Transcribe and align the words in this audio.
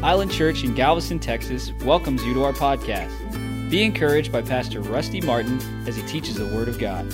Island 0.00 0.30
Church 0.30 0.62
in 0.62 0.74
Galveston, 0.74 1.18
Texas 1.18 1.72
welcomes 1.84 2.24
you 2.24 2.32
to 2.34 2.44
our 2.44 2.52
podcast. 2.52 3.10
Be 3.68 3.82
encouraged 3.82 4.30
by 4.30 4.42
Pastor 4.42 4.80
Rusty 4.80 5.20
Martin 5.20 5.60
as 5.88 5.96
he 5.96 6.02
teaches 6.04 6.36
the 6.36 6.46
Word 6.46 6.68
of 6.68 6.78
God. 6.78 7.04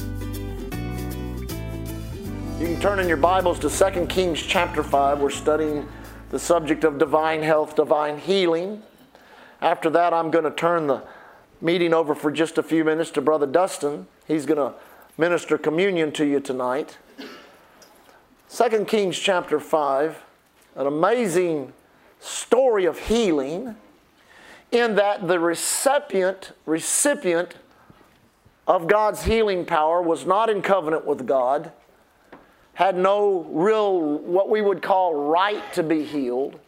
You 2.60 2.66
can 2.66 2.78
turn 2.82 2.98
in 2.98 3.08
your 3.08 3.16
Bibles 3.16 3.58
to 3.60 3.70
2 3.70 4.04
Kings 4.08 4.42
chapter 4.42 4.82
5. 4.82 5.20
We're 5.20 5.30
studying 5.30 5.88
the 6.28 6.38
subject 6.38 6.84
of 6.84 6.98
divine 6.98 7.42
health, 7.42 7.74
divine 7.74 8.18
healing. 8.18 8.82
After 9.62 9.88
that, 9.88 10.12
I'm 10.12 10.30
going 10.30 10.44
to 10.44 10.50
turn 10.50 10.86
the 10.86 11.02
meeting 11.62 11.94
over 11.94 12.14
for 12.14 12.30
just 12.30 12.58
a 12.58 12.62
few 12.62 12.84
minutes 12.84 13.10
to 13.12 13.22
Brother 13.22 13.46
Dustin. 13.46 14.06
He's 14.28 14.44
going 14.44 14.58
to 14.58 14.74
minister 15.16 15.56
communion 15.56 16.12
to 16.12 16.26
you 16.26 16.38
tonight. 16.38 16.98
2 18.50 18.84
Kings 18.84 19.18
chapter 19.18 19.58
5, 19.58 20.22
an 20.76 20.86
amazing 20.86 21.72
story 22.24 22.86
of 22.86 22.98
healing 22.98 23.76
in 24.72 24.96
that 24.96 25.28
the 25.28 25.38
recipient 25.38 26.52
recipient 26.66 27.54
of 28.66 28.86
God's 28.86 29.24
healing 29.24 29.66
power 29.66 30.00
was 30.00 30.24
not 30.24 30.48
in 30.48 30.62
covenant 30.62 31.04
with 31.04 31.26
God, 31.26 31.70
had 32.74 32.96
no 32.96 33.42
real 33.50 34.00
what 34.00 34.48
we 34.48 34.62
would 34.62 34.80
call 34.80 35.14
right 35.14 35.72
to 35.74 35.82
be 35.82 36.02
healed, 36.02 36.58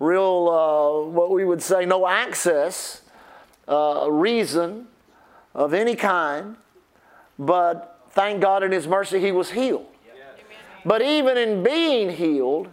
real 0.00 0.48
uh, 0.48 1.08
what 1.08 1.30
we 1.30 1.44
would 1.44 1.62
say 1.62 1.86
no 1.86 2.06
access, 2.06 3.02
uh, 3.68 4.08
reason 4.10 4.88
of 5.54 5.72
any 5.72 5.94
kind, 5.94 6.56
but 7.38 8.00
thank 8.10 8.40
God 8.40 8.64
in 8.64 8.72
His 8.72 8.88
mercy 8.88 9.20
he 9.20 9.30
was 9.30 9.50
healed. 9.50 9.86
But 10.84 11.02
even 11.02 11.36
in 11.36 11.62
being 11.62 12.10
healed, 12.10 12.68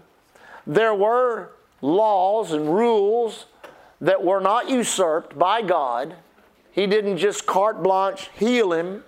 there 0.65 0.95
were 0.95 1.51
laws 1.81 2.51
and 2.51 2.73
rules 2.73 3.45
that 4.01 4.23
were 4.23 4.39
not 4.39 4.69
usurped 4.69 5.37
by 5.37 5.61
God. 5.61 6.15
He 6.71 6.87
didn't 6.87 7.17
just 7.17 7.45
carte 7.45 7.81
blanche 7.81 8.29
heal 8.35 8.71
him, 8.71 9.03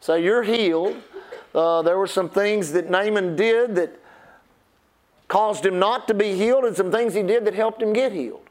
say, 0.00 0.22
You're 0.22 0.42
healed. 0.42 0.96
Uh, 1.54 1.82
there 1.82 1.98
were 1.98 2.06
some 2.06 2.28
things 2.28 2.72
that 2.72 2.88
Naaman 2.88 3.36
did 3.36 3.74
that 3.76 3.98
caused 5.28 5.64
him 5.64 5.78
not 5.78 6.08
to 6.08 6.14
be 6.14 6.34
healed, 6.34 6.64
and 6.64 6.76
some 6.76 6.90
things 6.90 7.14
he 7.14 7.22
did 7.22 7.44
that 7.44 7.54
helped 7.54 7.82
him 7.82 7.92
get 7.92 8.12
healed. 8.12 8.42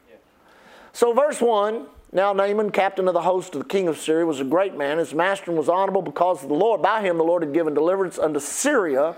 So, 0.92 1.12
verse 1.12 1.40
1 1.40 1.86
Now 2.12 2.32
Naaman, 2.32 2.70
captain 2.70 3.08
of 3.08 3.14
the 3.14 3.22
host 3.22 3.54
of 3.54 3.62
the 3.62 3.68
king 3.68 3.88
of 3.88 3.98
Syria, 3.98 4.26
was 4.26 4.40
a 4.40 4.44
great 4.44 4.76
man. 4.76 4.98
His 4.98 5.14
master 5.14 5.52
was 5.52 5.68
honorable 5.68 6.02
because 6.02 6.42
of 6.42 6.48
the 6.48 6.54
Lord. 6.54 6.80
By 6.82 7.02
him 7.02 7.18
the 7.18 7.24
Lord 7.24 7.42
had 7.42 7.52
given 7.52 7.74
deliverance 7.74 8.18
unto 8.18 8.40
Syria. 8.40 9.16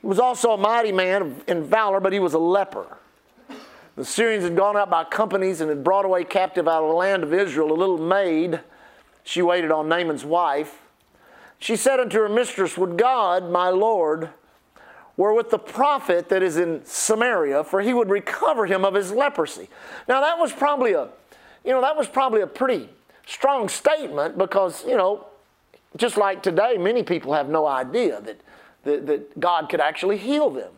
He 0.00 0.06
was 0.06 0.18
also 0.18 0.52
a 0.52 0.56
mighty 0.56 0.92
man 0.92 1.40
in 1.46 1.64
valor, 1.64 2.00
but 2.00 2.12
he 2.12 2.18
was 2.18 2.34
a 2.34 2.38
leper. 2.38 2.98
The 3.96 4.04
Syrians 4.04 4.44
had 4.44 4.56
gone 4.56 4.76
out 4.76 4.90
by 4.90 5.04
companies 5.04 5.60
and 5.60 5.68
had 5.68 5.84
brought 5.84 6.04
away 6.04 6.24
captive 6.24 6.66
out 6.66 6.82
of 6.82 6.88
the 6.88 6.94
land 6.96 7.22
of 7.22 7.32
Israel 7.32 7.70
a 7.70 7.74
little 7.74 7.98
maid. 7.98 8.60
She 9.22 9.40
waited 9.40 9.70
on 9.70 9.88
Naaman's 9.88 10.24
wife. 10.24 10.80
She 11.58 11.76
said 11.76 12.00
unto 12.00 12.18
her 12.18 12.28
mistress, 12.28 12.76
Would 12.76 12.98
God, 12.98 13.50
my 13.50 13.68
Lord, 13.68 14.30
were 15.16 15.32
with 15.32 15.50
the 15.50 15.58
prophet 15.58 16.28
that 16.28 16.42
is 16.42 16.56
in 16.56 16.84
Samaria, 16.84 17.64
for 17.64 17.80
he 17.80 17.94
would 17.94 18.10
recover 18.10 18.66
him 18.66 18.84
of 18.84 18.94
his 18.94 19.12
leprosy. 19.12 19.68
Now 20.08 20.20
that 20.20 20.38
was 20.38 20.52
probably 20.52 20.92
a, 20.92 21.08
you 21.64 21.70
know, 21.70 21.80
that 21.80 21.96
was 21.96 22.08
probably 22.08 22.40
a 22.40 22.46
pretty 22.46 22.88
strong 23.26 23.68
statement 23.68 24.36
because, 24.36 24.84
you 24.84 24.96
know, 24.96 25.26
just 25.96 26.16
like 26.16 26.42
today, 26.42 26.76
many 26.76 27.04
people 27.04 27.32
have 27.32 27.48
no 27.48 27.66
idea 27.66 28.20
that, 28.22 28.40
that, 28.82 29.06
that 29.06 29.40
God 29.40 29.68
could 29.68 29.80
actually 29.80 30.18
heal 30.18 30.50
them. 30.50 30.72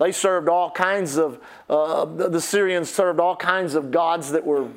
They 0.00 0.12
served 0.12 0.48
all 0.48 0.70
kinds 0.70 1.18
of, 1.18 1.38
uh, 1.68 2.06
the 2.06 2.40
Syrians 2.40 2.88
served 2.88 3.20
all 3.20 3.36
kinds 3.36 3.74
of 3.74 3.90
gods 3.90 4.30
that 4.32 4.46
were, 4.46 4.68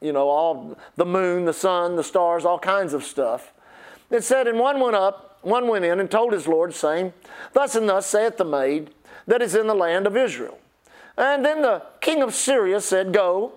you 0.00 0.12
know, 0.12 0.28
all 0.28 0.76
the 0.96 1.06
moon, 1.06 1.44
the 1.44 1.52
sun, 1.52 1.94
the 1.94 2.02
stars, 2.02 2.44
all 2.44 2.58
kinds 2.58 2.92
of 2.92 3.04
stuff. 3.04 3.52
It 4.10 4.24
said, 4.24 4.48
And 4.48 4.58
one 4.58 4.80
went 4.80 4.96
up, 4.96 5.38
one 5.42 5.68
went 5.68 5.84
in 5.84 6.00
and 6.00 6.10
told 6.10 6.32
his 6.32 6.48
Lord, 6.48 6.74
saying, 6.74 7.12
Thus 7.52 7.76
and 7.76 7.88
thus 7.88 8.08
saith 8.08 8.38
the 8.38 8.44
maid 8.44 8.90
that 9.28 9.40
is 9.40 9.54
in 9.54 9.68
the 9.68 9.74
land 9.74 10.08
of 10.08 10.16
Israel. 10.16 10.58
And 11.16 11.44
then 11.44 11.62
the 11.62 11.82
king 12.00 12.20
of 12.20 12.34
Syria 12.34 12.80
said, 12.80 13.12
Go, 13.12 13.52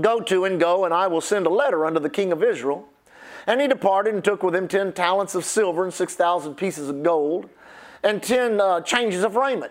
go 0.00 0.20
to 0.22 0.44
and 0.44 0.58
go, 0.58 0.84
and 0.84 0.92
I 0.92 1.06
will 1.06 1.20
send 1.20 1.46
a 1.46 1.50
letter 1.50 1.86
unto 1.86 2.00
the 2.00 2.10
king 2.10 2.32
of 2.32 2.42
Israel. 2.42 2.88
And 3.46 3.60
he 3.60 3.68
departed 3.68 4.14
and 4.14 4.24
took 4.24 4.42
with 4.42 4.56
him 4.56 4.66
ten 4.66 4.92
talents 4.92 5.36
of 5.36 5.44
silver 5.44 5.84
and 5.84 5.94
six 5.94 6.16
thousand 6.16 6.56
pieces 6.56 6.88
of 6.88 7.04
gold 7.04 7.48
and 8.02 8.20
ten 8.20 8.60
uh, 8.60 8.80
changes 8.80 9.22
of 9.22 9.36
raiment. 9.36 9.70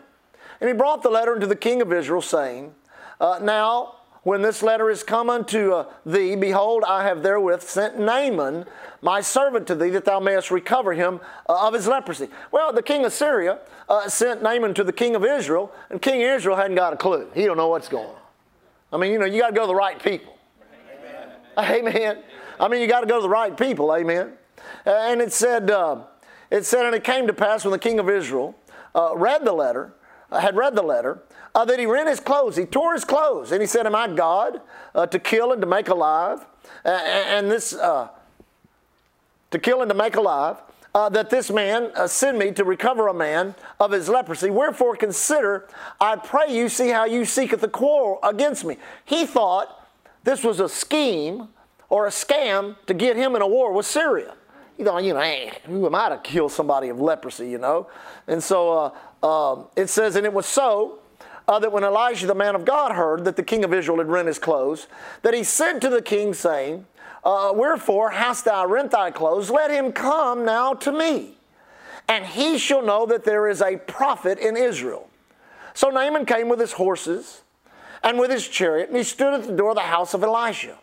And 0.61 0.67
he 0.69 0.73
brought 0.73 1.03
the 1.03 1.09
letter 1.09 1.33
unto 1.33 1.47
the 1.47 1.55
king 1.55 1.81
of 1.81 1.93
Israel, 1.93 2.21
saying, 2.21 2.73
uh, 3.19 3.39
Now, 3.41 3.95
when 4.23 4.41
this 4.41 4.61
letter 4.61 4.89
is 4.89 5.01
come 5.01 5.29
unto 5.29 5.71
uh, 5.73 5.85
thee, 6.05 6.35
behold, 6.35 6.83
I 6.85 7.03
have 7.03 7.23
therewith 7.23 7.61
sent 7.61 7.97
Naaman, 7.97 8.65
my 9.01 9.21
servant, 9.21 9.67
to 9.67 9.75
thee, 9.75 9.89
that 9.91 10.03
thou 10.05 10.19
mayest 10.19 10.51
recover 10.51 10.93
him 10.93 11.21
uh, 11.47 11.67
of 11.67 11.73
his 11.73 11.87
leprosy. 11.87 12.27
Well, 12.51 12.73
the 12.73 12.83
king 12.83 13.05
of 13.05 13.13
Syria 13.13 13.59
uh, 13.87 14.09
sent 14.09 14.43
Naaman 14.43 14.73
to 14.73 14.83
the 14.83 14.91
king 14.91 15.15
of 15.15 15.23
Israel, 15.23 15.71
and 15.89 16.01
King 16.01 16.21
Israel 16.21 16.57
hadn't 16.57 16.75
got 16.75 16.91
a 16.91 16.97
clue. 16.97 17.29
He 17.33 17.45
don't 17.45 17.57
know 17.57 17.69
what's 17.69 17.87
going 17.87 18.07
on. 18.07 18.15
I 18.91 18.97
mean, 18.97 19.13
you 19.13 19.19
know, 19.19 19.25
you 19.25 19.39
got 19.39 19.49
to 19.49 19.55
go 19.55 19.61
to 19.61 19.67
the 19.67 19.75
right 19.75 20.01
people. 20.01 20.37
Amen. 21.57 21.87
Amen. 21.87 22.23
I 22.59 22.67
mean, 22.67 22.81
you 22.81 22.87
got 22.87 23.01
to 23.01 23.07
go 23.07 23.17
to 23.17 23.21
the 23.21 23.29
right 23.29 23.55
people. 23.55 23.93
Amen. 23.95 24.33
Uh, 24.85 24.89
and 24.89 25.21
it 25.21 25.31
said, 25.31 25.71
uh, 25.71 26.01
it 26.51 26.65
said, 26.65 26.85
and 26.85 26.93
it 26.93 27.05
came 27.05 27.27
to 27.27 27.33
pass 27.33 27.63
when 27.63 27.71
the 27.71 27.79
king 27.79 27.99
of 27.99 28.09
Israel 28.09 28.55
read 29.15 29.45
the 29.45 29.53
letter 29.53 29.93
uh, 29.93 29.98
had 30.31 30.55
read 30.55 30.75
the 30.75 30.81
letter, 30.81 31.23
uh, 31.55 31.65
that 31.65 31.79
he 31.79 31.85
rent 31.85 32.07
his 32.07 32.19
clothes. 32.19 32.55
He 32.55 32.65
tore 32.65 32.93
his 32.93 33.05
clothes. 33.05 33.51
And 33.51 33.61
he 33.61 33.67
said, 33.67 33.85
Am 33.85 33.95
I 33.95 34.07
God 34.07 34.61
uh, 34.93 35.07
to 35.07 35.19
kill 35.19 35.51
and 35.51 35.61
to 35.61 35.67
make 35.67 35.89
alive? 35.89 36.45
Uh, 36.85 36.89
and 36.89 37.49
this, 37.49 37.73
uh, 37.73 38.09
to 39.51 39.59
kill 39.59 39.81
and 39.81 39.89
to 39.89 39.95
make 39.95 40.15
alive, 40.15 40.57
uh, 40.93 41.09
that 41.09 41.29
this 41.29 41.51
man 41.51 41.91
send 42.07 42.37
me 42.37 42.51
to 42.51 42.63
recover 42.63 43.07
a 43.07 43.13
man 43.13 43.55
of 43.79 43.91
his 43.91 44.09
leprosy. 44.09 44.49
Wherefore 44.49 44.95
consider, 44.95 45.67
I 45.99 46.15
pray 46.15 46.55
you, 46.55 46.67
see 46.69 46.89
how 46.89 47.05
you 47.05 47.25
seeketh 47.25 47.61
a 47.63 47.67
quarrel 47.67 48.19
against 48.23 48.65
me. 48.65 48.77
He 49.05 49.25
thought 49.25 49.87
this 50.23 50.43
was 50.43 50.59
a 50.59 50.69
scheme 50.69 51.49
or 51.89 52.07
a 52.07 52.09
scam 52.09 52.75
to 52.87 52.93
get 52.93 53.15
him 53.15 53.35
in 53.35 53.41
a 53.41 53.47
war 53.47 53.71
with 53.71 53.85
Syria. 53.85 54.35
He 54.77 54.83
thought, 54.85 55.03
you 55.03 55.13
know, 55.13 55.49
who 55.65 55.85
am 55.85 55.93
I 55.93 56.09
to 56.09 56.17
kill 56.17 56.47
somebody 56.47 56.87
of 56.87 57.01
leprosy, 57.01 57.49
you 57.49 57.57
know? 57.57 57.87
And 58.27 58.41
so 58.41 58.93
um, 59.23 59.65
it 59.75 59.87
says, 59.87 60.15
and 60.15 60.25
it 60.25 60.33
was 60.33 60.45
so 60.45 60.99
uh, 61.47 61.59
that 61.59 61.71
when 61.71 61.83
Elijah 61.83 62.27
the 62.27 62.35
man 62.35 62.55
of 62.55 62.63
God 62.63 62.93
heard 62.93 63.25
that 63.25 63.35
the 63.35 63.43
king 63.43 63.63
of 63.63 63.73
Israel 63.73 63.97
had 63.97 64.07
rent 64.07 64.27
his 64.27 64.39
clothes, 64.39 64.87
that 65.23 65.33
he 65.33 65.43
sent 65.43 65.81
to 65.81 65.89
the 65.89 66.01
king, 66.01 66.33
saying, 66.33 66.85
uh, 67.23 67.51
Wherefore 67.53 68.11
hast 68.11 68.45
thou 68.45 68.65
rent 68.65 68.91
thy 68.91 69.11
clothes? 69.11 69.49
Let 69.49 69.71
him 69.71 69.91
come 69.91 70.45
now 70.45 70.73
to 70.75 70.91
me, 70.91 71.37
and 72.07 72.25
he 72.25 72.57
shall 72.57 72.81
know 72.81 73.05
that 73.07 73.25
there 73.25 73.47
is 73.47 73.61
a 73.61 73.77
prophet 73.77 74.37
in 74.37 74.55
Israel. 74.55 75.09
So 75.73 75.89
Naaman 75.89 76.25
came 76.25 76.49
with 76.49 76.59
his 76.59 76.73
horses 76.73 77.41
and 78.03 78.19
with 78.19 78.31
his 78.31 78.47
chariot, 78.47 78.89
and 78.89 78.97
he 78.97 79.03
stood 79.03 79.33
at 79.33 79.43
the 79.43 79.55
door 79.55 79.71
of 79.71 79.75
the 79.75 79.81
house 79.81 80.13
of 80.13 80.23
Elisha. 80.23 80.77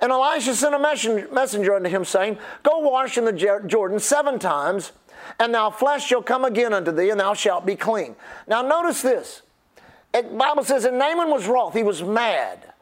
And 0.00 0.12
Elisha 0.12 0.54
sent 0.54 0.74
a 0.74 0.78
messenger 0.78 1.74
unto 1.74 1.88
him, 1.88 2.04
saying, 2.04 2.38
Go 2.62 2.78
wash 2.78 3.18
in 3.18 3.24
the 3.24 3.32
Jordan 3.66 3.98
seven 3.98 4.38
times 4.38 4.92
and 5.38 5.54
thou 5.54 5.70
flesh 5.70 6.06
shall 6.06 6.22
come 6.22 6.44
again 6.44 6.72
unto 6.72 6.92
thee, 6.92 7.10
and 7.10 7.20
thou 7.20 7.34
shalt 7.34 7.66
be 7.66 7.76
clean. 7.76 8.16
Now 8.46 8.62
notice 8.62 9.02
this. 9.02 9.42
The 10.12 10.22
Bible 10.22 10.64
says, 10.64 10.84
and 10.84 10.98
Naaman 10.98 11.30
was 11.30 11.46
wroth, 11.46 11.74
he 11.74 11.82
was 11.82 12.02
mad. 12.02 12.72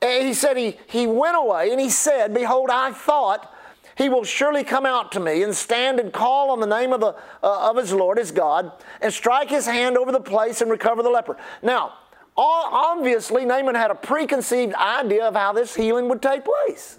And 0.00 0.26
he 0.26 0.34
said, 0.34 0.56
he, 0.56 0.76
he 0.86 1.06
went 1.06 1.36
away, 1.36 1.70
and 1.70 1.80
he 1.80 1.90
said, 1.90 2.34
Behold, 2.34 2.70
I 2.70 2.92
thought 2.92 3.52
he 3.96 4.08
will 4.08 4.24
surely 4.24 4.64
come 4.64 4.86
out 4.86 5.12
to 5.12 5.20
me 5.20 5.42
and 5.42 5.54
stand 5.54 5.98
and 5.98 6.12
call 6.12 6.50
on 6.50 6.60
the 6.60 6.66
name 6.66 6.92
of, 6.92 7.00
the, 7.00 7.14
uh, 7.42 7.70
of 7.70 7.76
his 7.76 7.92
Lord, 7.92 8.18
his 8.18 8.30
God, 8.30 8.72
and 9.00 9.12
strike 9.12 9.50
his 9.50 9.66
hand 9.66 9.96
over 9.96 10.12
the 10.12 10.20
place 10.20 10.60
and 10.60 10.70
recover 10.70 11.02
the 11.02 11.10
leper. 11.10 11.36
Now, 11.62 11.94
obviously, 12.42 13.44
Naaman 13.44 13.74
had 13.74 13.90
a 13.90 13.94
preconceived 13.94 14.74
idea 14.74 15.26
of 15.26 15.34
how 15.34 15.52
this 15.52 15.74
healing 15.74 16.08
would 16.08 16.20
take 16.20 16.44
place. 16.44 16.98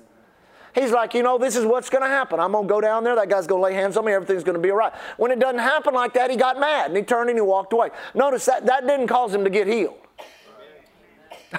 He's 0.74 0.92
like, 0.92 1.14
you 1.14 1.24
know, 1.24 1.38
this 1.38 1.56
is 1.56 1.66
what's 1.66 1.90
going 1.90 2.04
to 2.04 2.10
happen. 2.10 2.40
I'm 2.40 2.52
going 2.52 2.68
to 2.68 2.70
go 2.70 2.82
down 2.82 3.06
there. 3.06 3.16
That 3.16 3.30
guy's 3.30 3.48
going 3.48 3.60
to 3.60 3.64
lay 3.64 3.74
hands 3.74 3.96
on 3.96 4.06
me. 4.06 4.12
Everything's 4.12 4.44
going 4.44 4.58
to 4.58 4.62
be 4.62 4.72
all 4.72 4.78
right. 4.78 4.94
When 5.16 5.32
it 5.32 5.40
doesn't 5.40 5.60
happen 5.60 5.94
like 5.94 6.14
that, 6.16 6.30
he 6.30 6.36
got 6.36 6.60
mad 6.60 6.88
and 6.88 6.98
he 6.98 7.04
turned 7.04 7.30
and 7.30 7.38
he 7.38 7.42
walked 7.42 7.72
away. 7.72 7.92
Notice 8.14 8.46
that 8.46 8.66
that 8.66 8.86
didn't 8.86 9.08
cause 9.08 9.34
him 9.34 9.46
to 9.46 9.50
get 9.50 9.68
healed. 9.68 9.96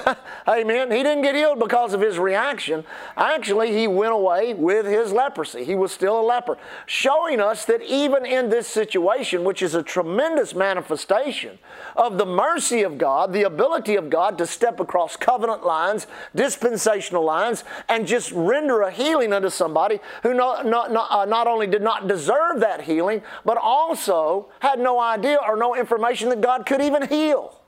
Amen. 0.48 0.90
He 0.90 1.02
didn't 1.02 1.22
get 1.22 1.34
healed 1.34 1.58
because 1.58 1.92
of 1.92 2.00
his 2.00 2.18
reaction. 2.18 2.84
Actually, 3.16 3.72
he 3.72 3.86
went 3.86 4.12
away 4.12 4.54
with 4.54 4.86
his 4.86 5.12
leprosy. 5.12 5.64
He 5.64 5.74
was 5.74 5.92
still 5.92 6.20
a 6.20 6.22
leper, 6.22 6.58
showing 6.86 7.40
us 7.40 7.64
that 7.66 7.82
even 7.82 8.24
in 8.24 8.48
this 8.48 8.66
situation, 8.66 9.44
which 9.44 9.62
is 9.62 9.74
a 9.74 9.82
tremendous 9.82 10.54
manifestation 10.54 11.58
of 11.94 12.18
the 12.18 12.26
mercy 12.26 12.82
of 12.82 12.98
God, 12.98 13.32
the 13.32 13.42
ability 13.42 13.96
of 13.96 14.10
God 14.10 14.38
to 14.38 14.46
step 14.46 14.80
across 14.80 15.16
covenant 15.16 15.64
lines, 15.64 16.06
dispensational 16.34 17.24
lines, 17.24 17.64
and 17.88 18.06
just 18.06 18.32
render 18.32 18.82
a 18.82 18.90
healing 18.90 19.32
unto 19.32 19.50
somebody 19.50 20.00
who 20.22 20.34
not, 20.34 20.66
not, 20.66 20.92
not, 20.92 21.10
uh, 21.10 21.24
not 21.24 21.46
only 21.46 21.66
did 21.66 21.82
not 21.82 22.08
deserve 22.08 22.60
that 22.60 22.82
healing, 22.82 23.22
but 23.44 23.56
also 23.56 24.48
had 24.60 24.78
no 24.78 25.00
idea 25.00 25.38
or 25.46 25.56
no 25.56 25.74
information 25.74 26.28
that 26.28 26.40
God 26.40 26.66
could 26.66 26.80
even 26.80 27.08
heal. 27.08 27.60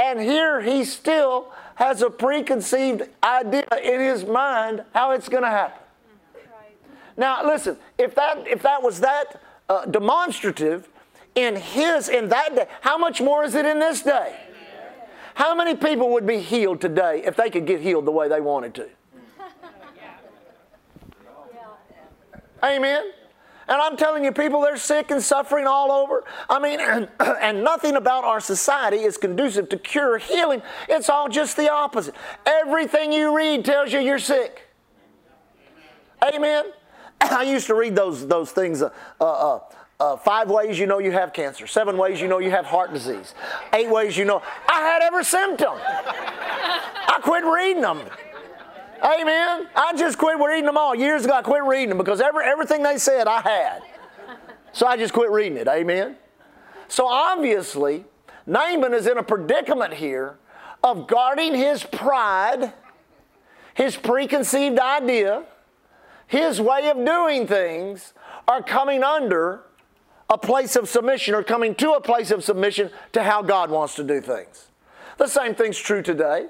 And 0.00 0.18
here 0.18 0.62
he 0.62 0.84
still 0.84 1.52
has 1.74 2.00
a 2.00 2.08
preconceived 2.08 3.02
idea 3.22 3.66
in 3.82 4.00
his 4.00 4.24
mind 4.24 4.82
how 4.94 5.10
it's 5.10 5.28
going 5.28 5.42
to 5.42 5.50
happen. 5.50 5.82
Now, 7.16 7.46
listen, 7.46 7.76
if 7.98 8.14
that, 8.14 8.46
if 8.46 8.62
that 8.62 8.82
was 8.82 9.00
that 9.00 9.40
uh, 9.68 9.84
demonstrative 9.84 10.88
in 11.34 11.56
his, 11.56 12.08
in 12.08 12.30
that 12.30 12.54
day, 12.54 12.66
how 12.80 12.96
much 12.96 13.20
more 13.20 13.44
is 13.44 13.54
it 13.54 13.66
in 13.66 13.78
this 13.78 14.02
day? 14.02 14.36
How 15.34 15.54
many 15.54 15.76
people 15.76 16.10
would 16.12 16.26
be 16.26 16.40
healed 16.40 16.80
today 16.80 17.22
if 17.24 17.36
they 17.36 17.50
could 17.50 17.66
get 17.66 17.80
healed 17.80 18.06
the 18.06 18.10
way 18.10 18.28
they 18.28 18.40
wanted 18.40 18.74
to? 18.76 18.88
Amen. 22.64 23.12
And 23.70 23.80
I'm 23.80 23.96
telling 23.96 24.24
you, 24.24 24.32
people, 24.32 24.60
they're 24.62 24.76
sick 24.76 25.12
and 25.12 25.22
suffering 25.22 25.68
all 25.68 25.92
over. 25.92 26.24
I 26.48 26.58
mean, 26.58 26.80
and, 26.80 27.08
and, 27.40 27.62
nothing 27.62 27.94
about 27.94 28.24
our 28.24 28.40
society 28.40 28.96
is 28.96 29.16
conducive 29.16 29.68
to 29.68 29.78
cure 29.78 30.18
healing. 30.18 30.60
It's 30.88 31.08
all 31.08 31.28
just 31.28 31.56
the 31.56 31.70
opposite. 31.70 32.16
Everything 32.44 33.12
you 33.12 33.34
read 33.34 33.64
tells 33.64 33.92
you 33.92 34.00
you're 34.00 34.18
sick. 34.18 34.68
Amen. 36.34 36.64
I 37.20 37.44
used 37.44 37.68
to 37.68 37.76
read 37.76 37.94
those, 37.94 38.26
those 38.26 38.50
things. 38.50 38.82
Uh, 38.82 38.90
uh, 39.20 39.24
uh, 39.24 39.60
uh, 40.00 40.16
five 40.16 40.50
ways 40.50 40.78
you 40.78 40.86
know 40.86 40.98
you 40.98 41.12
have 41.12 41.32
cancer, 41.32 41.66
seven 41.66 41.98
ways 41.98 42.20
you 42.20 42.26
know 42.26 42.38
you 42.38 42.50
have 42.50 42.64
heart 42.64 42.92
disease, 42.92 43.34
eight 43.74 43.90
ways 43.90 44.16
you 44.16 44.24
know. 44.24 44.42
I 44.66 44.80
had 44.80 45.02
every 45.02 45.24
symptom. 45.24 45.74
I 45.76 47.18
quit 47.22 47.44
reading 47.44 47.82
them. 47.82 48.00
Amen. 49.02 49.68
I 49.74 49.92
just 49.96 50.18
quit 50.18 50.38
reading 50.38 50.66
them 50.66 50.76
all. 50.76 50.94
Years 50.94 51.24
ago, 51.24 51.34
I 51.34 51.42
quit 51.42 51.62
reading 51.64 51.88
them 51.88 51.98
because 51.98 52.20
every, 52.20 52.44
everything 52.44 52.82
they 52.82 52.98
said 52.98 53.26
I 53.26 53.40
had. 53.40 53.82
So 54.72 54.86
I 54.86 54.96
just 54.96 55.12
quit 55.12 55.30
reading 55.30 55.56
it. 55.56 55.68
Amen. 55.68 56.16
So 56.88 57.06
obviously, 57.06 58.04
Naaman 58.46 58.94
is 58.94 59.06
in 59.06 59.18
a 59.18 59.22
predicament 59.22 59.94
here 59.94 60.38
of 60.82 61.06
guarding 61.06 61.54
his 61.54 61.84
pride, 61.84 62.72
his 63.74 63.96
preconceived 63.96 64.78
idea, 64.78 65.44
his 66.26 66.60
way 66.60 66.88
of 66.90 67.04
doing 67.04 67.46
things 67.46 68.12
are 68.46 68.62
coming 68.62 69.02
under 69.02 69.62
a 70.28 70.38
place 70.38 70.76
of 70.76 70.88
submission 70.88 71.34
or 71.34 71.42
coming 71.42 71.74
to 71.74 71.92
a 71.92 72.00
place 72.00 72.30
of 72.30 72.44
submission 72.44 72.90
to 73.12 73.22
how 73.22 73.42
God 73.42 73.70
wants 73.70 73.96
to 73.96 74.04
do 74.04 74.20
things. 74.20 74.68
The 75.16 75.26
same 75.26 75.54
thing's 75.54 75.78
true 75.78 76.02
today. 76.02 76.46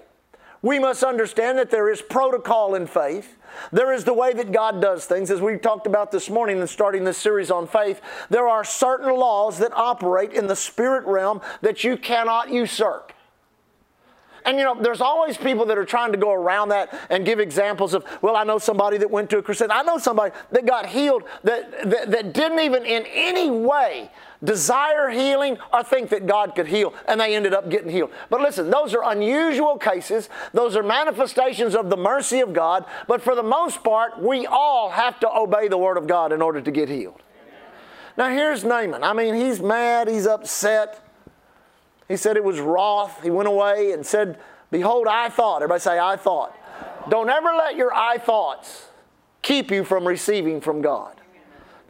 We 0.62 0.78
must 0.78 1.02
understand 1.02 1.58
that 1.58 1.70
there 1.70 1.90
is 1.90 2.02
protocol 2.02 2.74
in 2.74 2.86
faith. 2.86 3.36
There 3.72 3.92
is 3.92 4.04
the 4.04 4.12
way 4.12 4.32
that 4.34 4.52
God 4.52 4.80
does 4.80 5.06
things. 5.06 5.30
As 5.30 5.40
we 5.40 5.56
talked 5.56 5.86
about 5.86 6.12
this 6.12 6.28
morning 6.28 6.60
and 6.60 6.68
starting 6.68 7.04
this 7.04 7.18
series 7.18 7.50
on 7.50 7.66
faith, 7.66 8.00
there 8.28 8.46
are 8.46 8.62
certain 8.62 9.14
laws 9.16 9.58
that 9.58 9.72
operate 9.72 10.32
in 10.32 10.46
the 10.46 10.56
spirit 10.56 11.04
realm 11.06 11.40
that 11.62 11.82
you 11.82 11.96
cannot 11.96 12.50
usurp. 12.50 13.12
And 14.44 14.58
you 14.58 14.64
know, 14.64 14.80
there's 14.80 15.00
always 15.00 15.36
people 15.36 15.66
that 15.66 15.78
are 15.78 15.84
trying 15.84 16.12
to 16.12 16.18
go 16.18 16.32
around 16.32 16.70
that 16.70 16.94
and 17.10 17.26
give 17.26 17.40
examples 17.40 17.92
of, 17.94 18.04
well, 18.22 18.36
I 18.36 18.44
know 18.44 18.58
somebody 18.58 18.96
that 18.98 19.10
went 19.10 19.30
to 19.30 19.38
a 19.38 19.42
crusade. 19.42 19.70
I 19.70 19.82
know 19.82 19.98
somebody 19.98 20.34
that 20.50 20.66
got 20.66 20.86
healed 20.86 21.24
that, 21.44 21.90
that, 21.90 22.10
that 22.10 22.32
didn't 22.32 22.60
even 22.60 22.84
in 22.86 23.04
any 23.06 23.50
way 23.50 24.10
desire 24.42 25.10
healing 25.10 25.58
or 25.72 25.82
think 25.82 26.10
that 26.10 26.26
God 26.26 26.54
could 26.54 26.66
heal, 26.66 26.94
and 27.06 27.20
they 27.20 27.34
ended 27.34 27.54
up 27.54 27.70
getting 27.70 27.90
healed. 27.90 28.10
But 28.28 28.40
listen, 28.40 28.70
those 28.70 28.94
are 28.94 29.10
unusual 29.10 29.78
cases. 29.78 30.28
Those 30.52 30.76
are 30.76 30.82
manifestations 30.82 31.74
of 31.74 31.90
the 31.90 31.96
mercy 31.96 32.40
of 32.40 32.52
God. 32.52 32.84
But 33.06 33.22
for 33.22 33.34
the 33.34 33.42
most 33.42 33.82
part, 33.82 34.20
we 34.20 34.46
all 34.46 34.90
have 34.90 35.20
to 35.20 35.30
obey 35.30 35.68
the 35.68 35.78
Word 35.78 35.96
of 35.96 36.06
God 36.06 36.32
in 36.32 36.42
order 36.42 36.60
to 36.60 36.70
get 36.70 36.88
healed. 36.88 37.22
Now, 38.16 38.28
here's 38.30 38.64
Naaman. 38.64 39.04
I 39.04 39.12
mean, 39.12 39.34
he's 39.34 39.60
mad, 39.60 40.08
he's 40.08 40.26
upset. 40.26 41.02
He 42.08 42.16
said 42.16 42.36
it 42.36 42.44
was 42.44 42.58
wrath. 42.60 43.22
He 43.22 43.30
went 43.30 43.48
away 43.48 43.92
and 43.92 44.04
said, 44.04 44.38
Behold, 44.70 45.06
I 45.08 45.28
thought. 45.28 45.62
Everybody 45.62 45.80
say, 45.80 45.98
I 45.98 46.16
thought. 46.16 46.56
Don't 47.08 47.28
ever 47.28 47.50
let 47.56 47.76
your 47.76 47.94
I 47.94 48.18
thoughts 48.18 48.88
keep 49.42 49.70
you 49.70 49.84
from 49.84 50.06
receiving 50.06 50.60
from 50.60 50.82
God. 50.82 51.19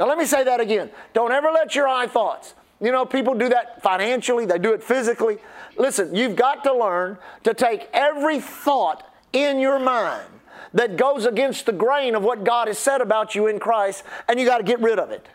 Now, 0.00 0.06
let 0.06 0.17
me 0.17 0.25
say 0.25 0.43
that 0.44 0.61
again. 0.61 0.88
Don't 1.12 1.31
ever 1.31 1.50
let 1.50 1.75
your 1.75 1.87
I 1.87 2.06
thoughts. 2.06 2.55
You 2.81 2.91
know, 2.91 3.05
people 3.05 3.35
do 3.35 3.50
that 3.50 3.82
financially, 3.82 4.47
they 4.47 4.58
do 4.58 4.73
it 4.73 4.82
physically. 4.82 5.37
Listen, 5.76 6.14
you've 6.14 6.37
got 6.37 6.64
to 6.64 6.75
learn 6.75 7.19
to 7.44 7.52
take 7.52 7.87
every 7.93 8.41
thought 8.41 9.06
in 9.35 9.61
your 9.61 9.79
mind 9.79 10.26
that 10.73 10.97
goes 10.97 11.26
against 11.26 11.67
the 11.67 11.73
grain 11.73 12.14
of 12.14 12.23
what 12.23 12.44
God 12.44 12.69
has 12.69 12.79
said 12.79 13.02
about 13.02 13.35
you 13.35 13.47
in 13.47 13.58
Christ, 13.58 14.02
and 14.26 14.41
you 14.41 14.47
got 14.47 14.56
to 14.56 14.64
get 14.64 14.81
rid 14.81 14.99
of 14.99 15.11
it. 15.11 15.29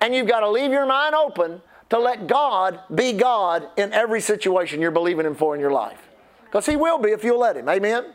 And 0.00 0.12
you've 0.12 0.26
got 0.26 0.40
to 0.40 0.50
leave 0.50 0.72
your 0.72 0.86
mind 0.86 1.14
open 1.14 1.62
to 1.90 1.98
let 2.00 2.26
God 2.26 2.80
be 2.92 3.12
God 3.12 3.68
in 3.76 3.92
every 3.92 4.20
situation 4.20 4.80
you're 4.80 4.90
believing 4.90 5.26
Him 5.26 5.36
for 5.36 5.54
in 5.54 5.60
your 5.60 5.70
life. 5.70 6.08
Because 6.46 6.66
He 6.66 6.74
will 6.74 6.98
be 6.98 7.10
if 7.10 7.22
you'll 7.22 7.38
let 7.38 7.56
Him. 7.56 7.68
Amen? 7.68 8.06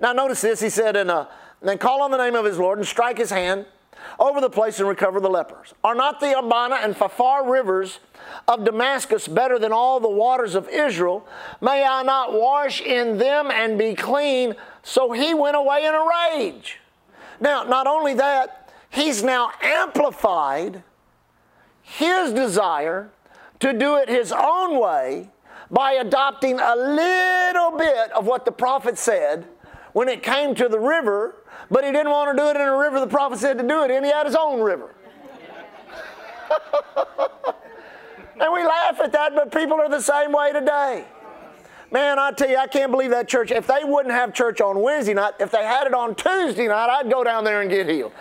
Now, 0.00 0.14
notice 0.14 0.40
this. 0.40 0.60
He 0.60 0.70
said, 0.70 0.96
and, 0.96 1.10
uh, 1.10 1.26
then 1.60 1.76
call 1.76 2.00
on 2.00 2.10
the 2.10 2.16
name 2.16 2.34
of 2.34 2.46
His 2.46 2.56
Lord 2.56 2.78
and 2.78 2.86
strike 2.86 3.18
His 3.18 3.28
hand 3.28 3.66
over 4.18 4.40
the 4.40 4.50
place 4.50 4.78
and 4.78 4.88
recover 4.88 5.20
the 5.20 5.28
lepers. 5.30 5.74
Are 5.84 5.94
not 5.94 6.20
the 6.20 6.38
Abana 6.38 6.76
and 6.76 6.94
Pharpar 6.94 7.48
rivers 7.48 8.00
of 8.46 8.64
Damascus 8.64 9.28
better 9.28 9.58
than 9.58 9.72
all 9.72 10.00
the 10.00 10.08
waters 10.08 10.54
of 10.54 10.68
Israel? 10.68 11.26
May 11.60 11.84
I 11.84 12.02
not 12.02 12.32
wash 12.32 12.80
in 12.80 13.18
them 13.18 13.50
and 13.50 13.78
be 13.78 13.94
clean? 13.94 14.54
So 14.82 15.12
he 15.12 15.34
went 15.34 15.56
away 15.56 15.84
in 15.84 15.94
a 15.94 16.04
rage. 16.36 16.78
Now, 17.40 17.64
not 17.64 17.86
only 17.86 18.14
that, 18.14 18.72
he's 18.90 19.22
now 19.22 19.52
amplified 19.62 20.82
his 21.82 22.32
desire 22.32 23.10
to 23.60 23.72
do 23.72 23.96
it 23.96 24.08
his 24.08 24.32
own 24.32 24.78
way 24.78 25.30
by 25.70 25.92
adopting 25.92 26.58
a 26.60 26.74
little 26.74 27.76
bit 27.76 28.10
of 28.12 28.26
what 28.26 28.44
the 28.44 28.52
prophet 28.52 28.98
said 28.98 29.46
when 29.92 30.08
it 30.08 30.22
came 30.22 30.54
to 30.54 30.68
the 30.68 30.78
river, 30.78 31.36
but 31.70 31.84
he 31.84 31.92
didn't 31.92 32.10
want 32.10 32.36
to 32.36 32.42
do 32.42 32.48
it 32.48 32.56
in 32.56 32.62
a 32.62 32.76
river 32.76 33.00
the 33.00 33.06
prophet 33.06 33.38
said 33.38 33.58
to 33.58 33.66
do 33.66 33.84
it 33.84 33.90
in. 33.90 34.04
He 34.04 34.10
had 34.10 34.26
his 34.26 34.36
own 34.36 34.60
river. 34.60 34.94
and 38.40 38.52
we 38.52 38.64
laugh 38.64 39.00
at 39.00 39.12
that, 39.12 39.32
but 39.34 39.52
people 39.52 39.80
are 39.80 39.88
the 39.88 40.00
same 40.00 40.32
way 40.32 40.52
today. 40.52 41.04
Man, 41.90 42.18
I 42.18 42.32
tell 42.32 42.50
you, 42.50 42.58
I 42.58 42.66
can't 42.66 42.90
believe 42.90 43.10
that 43.10 43.28
church. 43.28 43.50
If 43.50 43.66
they 43.66 43.82
wouldn't 43.82 44.14
have 44.14 44.34
church 44.34 44.60
on 44.60 44.80
Wednesday 44.80 45.14
night, 45.14 45.34
if 45.40 45.50
they 45.50 45.64
had 45.64 45.86
it 45.86 45.94
on 45.94 46.14
Tuesday 46.14 46.68
night, 46.68 46.90
I'd 46.90 47.10
go 47.10 47.24
down 47.24 47.44
there 47.44 47.62
and 47.62 47.70
get 47.70 47.88
healed. 47.88 48.12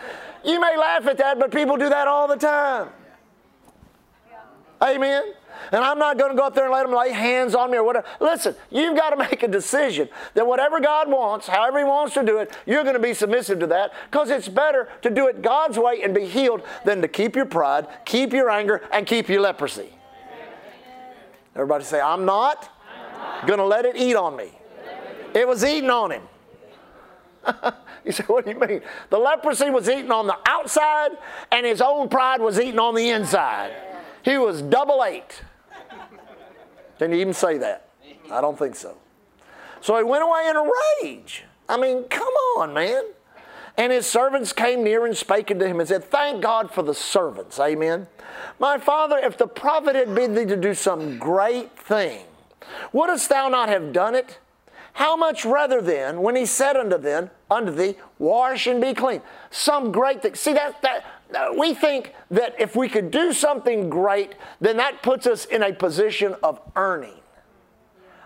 You 0.45 0.61
may 0.61 0.77
laugh 0.77 1.05
at 1.07 1.17
that, 1.17 1.37
but 1.37 1.51
people 1.51 1.75
do 1.75 1.89
that 1.89 2.07
all 2.07 2.27
the 2.27 2.37
time. 2.37 2.89
Amen. 4.81 5.33
And 5.71 5.83
I'm 5.83 5.99
not 5.99 6.17
going 6.17 6.31
to 6.31 6.37
go 6.37 6.45
up 6.45 6.55
there 6.55 6.65
and 6.65 6.73
let 6.73 6.83
them 6.83 6.95
lay 6.95 7.11
hands 7.11 7.55
on 7.55 7.71
me 7.71 7.77
or 7.77 7.83
whatever. 7.83 8.05
Listen, 8.19 8.55
you've 8.71 8.95
got 8.95 9.11
to 9.11 9.17
make 9.29 9.43
a 9.43 9.47
decision 9.47 10.09
that 10.33 10.45
whatever 10.45 10.79
God 10.79 11.09
wants, 11.09 11.47
however 11.47 11.79
He 11.79 11.83
wants 11.83 12.13
to 12.15 12.23
do 12.23 12.37
it, 12.37 12.51
you're 12.65 12.83
going 12.83 12.95
to 12.95 13.01
be 13.01 13.13
submissive 13.13 13.59
to 13.59 13.67
that 13.67 13.91
because 14.09 14.29
it's 14.29 14.49
better 14.49 14.89
to 15.01 15.09
do 15.09 15.27
it 15.27 15.41
God's 15.41 15.77
way 15.77 16.01
and 16.03 16.13
be 16.13 16.25
healed 16.25 16.61
than 16.85 17.01
to 17.01 17.07
keep 17.07 17.35
your 17.35 17.45
pride, 17.45 17.87
keep 18.05 18.33
your 18.33 18.49
anger, 18.49 18.81
and 18.91 19.05
keep 19.05 19.29
your 19.29 19.41
leprosy. 19.41 19.89
Everybody 21.55 21.83
say, 21.83 21.99
I'm 21.99 22.23
not, 22.25 22.69
going 23.45 23.57
to 23.57 23.65
let 23.65 23.85
it 23.85 23.95
eat 23.95 24.15
on 24.15 24.35
me. 24.35 24.51
It 25.33 25.47
was 25.47 25.63
eating 25.63 25.89
on 25.89 26.11
him. 26.11 26.21
you 28.05 28.11
say, 28.11 28.23
what 28.25 28.45
do 28.45 28.51
you 28.51 28.59
mean? 28.59 28.81
The 29.09 29.17
leprosy 29.17 29.69
was 29.69 29.89
eating 29.89 30.11
on 30.11 30.27
the 30.27 30.37
outside, 30.45 31.11
and 31.51 31.65
his 31.65 31.81
own 31.81 32.09
pride 32.09 32.41
was 32.41 32.59
eating 32.59 32.79
on 32.79 32.95
the 32.95 33.09
inside. 33.09 33.71
He 34.23 34.37
was 34.37 34.61
double 34.61 35.03
ate. 35.03 35.41
Didn't 36.99 37.15
even 37.15 37.33
say 37.33 37.57
that. 37.57 37.89
I 38.31 38.41
don't 38.41 38.57
think 38.57 38.75
so. 38.75 38.97
So 39.81 39.97
he 39.97 40.03
went 40.03 40.23
away 40.23 40.47
in 40.49 40.55
a 40.55 40.69
rage. 41.03 41.43
I 41.69 41.77
mean, 41.77 42.05
come 42.05 42.33
on, 42.57 42.73
man. 42.73 43.03
And 43.77 43.91
his 43.91 44.07
servants 44.07 44.53
came 44.53 44.83
near 44.83 45.05
and 45.05 45.15
spake 45.15 45.51
unto 45.51 45.65
him 45.65 45.79
and 45.79 45.87
said, 45.87 46.03
Thank 46.03 46.41
God 46.41 46.71
for 46.71 46.81
the 46.81 46.95
servants. 46.95 47.59
Amen. 47.59 48.07
My 48.59 48.79
father, 48.79 49.19
if 49.19 49.37
the 49.37 49.47
prophet 49.47 49.95
had 49.95 50.13
bid 50.15 50.35
thee 50.35 50.45
to 50.45 50.57
do 50.57 50.73
some 50.73 51.19
great 51.19 51.77
thing, 51.77 52.25
wouldst 52.91 53.29
thou 53.29 53.49
not 53.49 53.69
have 53.69 53.93
done 53.93 54.15
it? 54.15 54.39
How 54.93 55.15
much 55.15 55.45
rather 55.45 55.79
then, 55.79 56.23
when 56.23 56.35
he 56.35 56.47
said 56.47 56.75
unto 56.75 56.97
them, 56.97 57.29
unto 57.51 57.71
thee, 57.71 57.97
wash 58.17 58.65
and 58.65 58.81
be 58.81 58.95
clean. 58.95 59.21
Some 59.51 59.91
great 59.91 60.23
thing. 60.23 60.33
See 60.33 60.53
that 60.53 60.81
that 60.81 61.05
we 61.57 61.73
think 61.73 62.13
that 62.31 62.55
if 62.59 62.75
we 62.75 62.89
could 62.89 63.11
do 63.11 63.33
something 63.33 63.89
great, 63.89 64.35
then 64.61 64.77
that 64.77 65.03
puts 65.03 65.27
us 65.27 65.45
in 65.45 65.63
a 65.63 65.73
position 65.73 66.35
of 66.43 66.59
earning. 66.75 67.13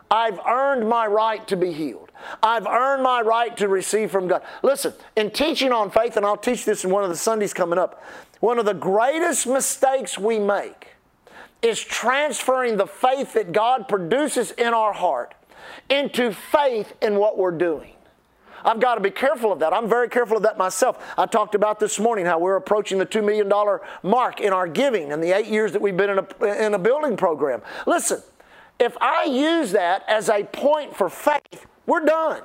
I've 0.10 0.39
earned 0.46 0.89
my 0.89 1.08
right 1.08 1.48
to 1.48 1.55
be 1.55 1.72
healed. 1.72 2.12
I've 2.43 2.67
earned 2.67 3.01
my 3.01 3.22
right 3.22 3.55
to 3.58 3.67
receive 3.70 4.12
from 4.12 4.27
God. 4.27 4.43
Listen, 4.62 4.93
in 5.15 5.31
teaching 5.31 5.72
on 5.72 5.89
faith, 5.89 6.17
and 6.17 6.25
I'll 6.25 6.38
teach 6.38 6.65
this 6.65 6.84
in 6.84 6.91
one 6.91 7.03
of 7.03 7.10
the 7.10 7.15
Sundays 7.15 7.53
coming 7.53 7.79
up, 7.79 8.03
one 8.41 8.60
of 8.60 8.65
the 8.65 8.74
greatest 8.74 9.48
mistakes 9.48 10.17
we 10.17 10.38
make 10.38 10.89
is 11.62 11.79
transferring 11.79 12.75
the 12.77 12.88
faith 12.88 13.34
that 13.34 13.51
God 13.51 13.88
produces 13.88 14.51
in 14.51 14.74
our 14.74 14.93
heart 14.93 15.34
into 15.89 16.34
faith 16.34 16.93
in 17.01 17.15
what 17.15 17.38
we're 17.38 17.51
doing. 17.51 17.93
I've 18.63 18.80
got 18.80 18.96
to 18.96 19.01
be 19.01 19.12
careful 19.12 19.51
of 19.51 19.60
that. 19.60 19.74
I'm 19.74 19.89
very 19.89 20.10
careful 20.10 20.38
of 20.38 20.44
that 20.44 20.58
myself. 20.58 21.03
I 21.18 21.25
talked 21.25 21.56
about 21.56 21.80
this 21.80 22.00
morning 22.00 22.25
how 22.25 22.39
we're 22.39 22.56
approaching 22.56 22.98
the 22.98 23.06
$2 23.06 23.24
million 23.24 23.51
mark 24.03 24.39
in 24.39 24.53
our 24.53 24.68
giving 24.68 25.12
in 25.12 25.22
the 25.22 25.32
eight 25.32 25.48
years 25.48 25.72
that 25.74 25.82
we've 25.82 25.98
been 25.98 26.10
in 26.10 26.20
a, 26.20 26.65
in 26.65 26.74
a 26.74 26.80
building 26.80 27.18
program. 27.18 27.62
Listen, 27.86 28.22
if 28.80 28.98
I 29.00 29.25
use 29.25 29.72
that 29.72 30.03
as 30.08 30.30
a 30.30 30.44
point 30.44 30.96
for 30.96 31.10
faith, 31.10 31.68
we're 31.86 32.06
done. 32.06 32.41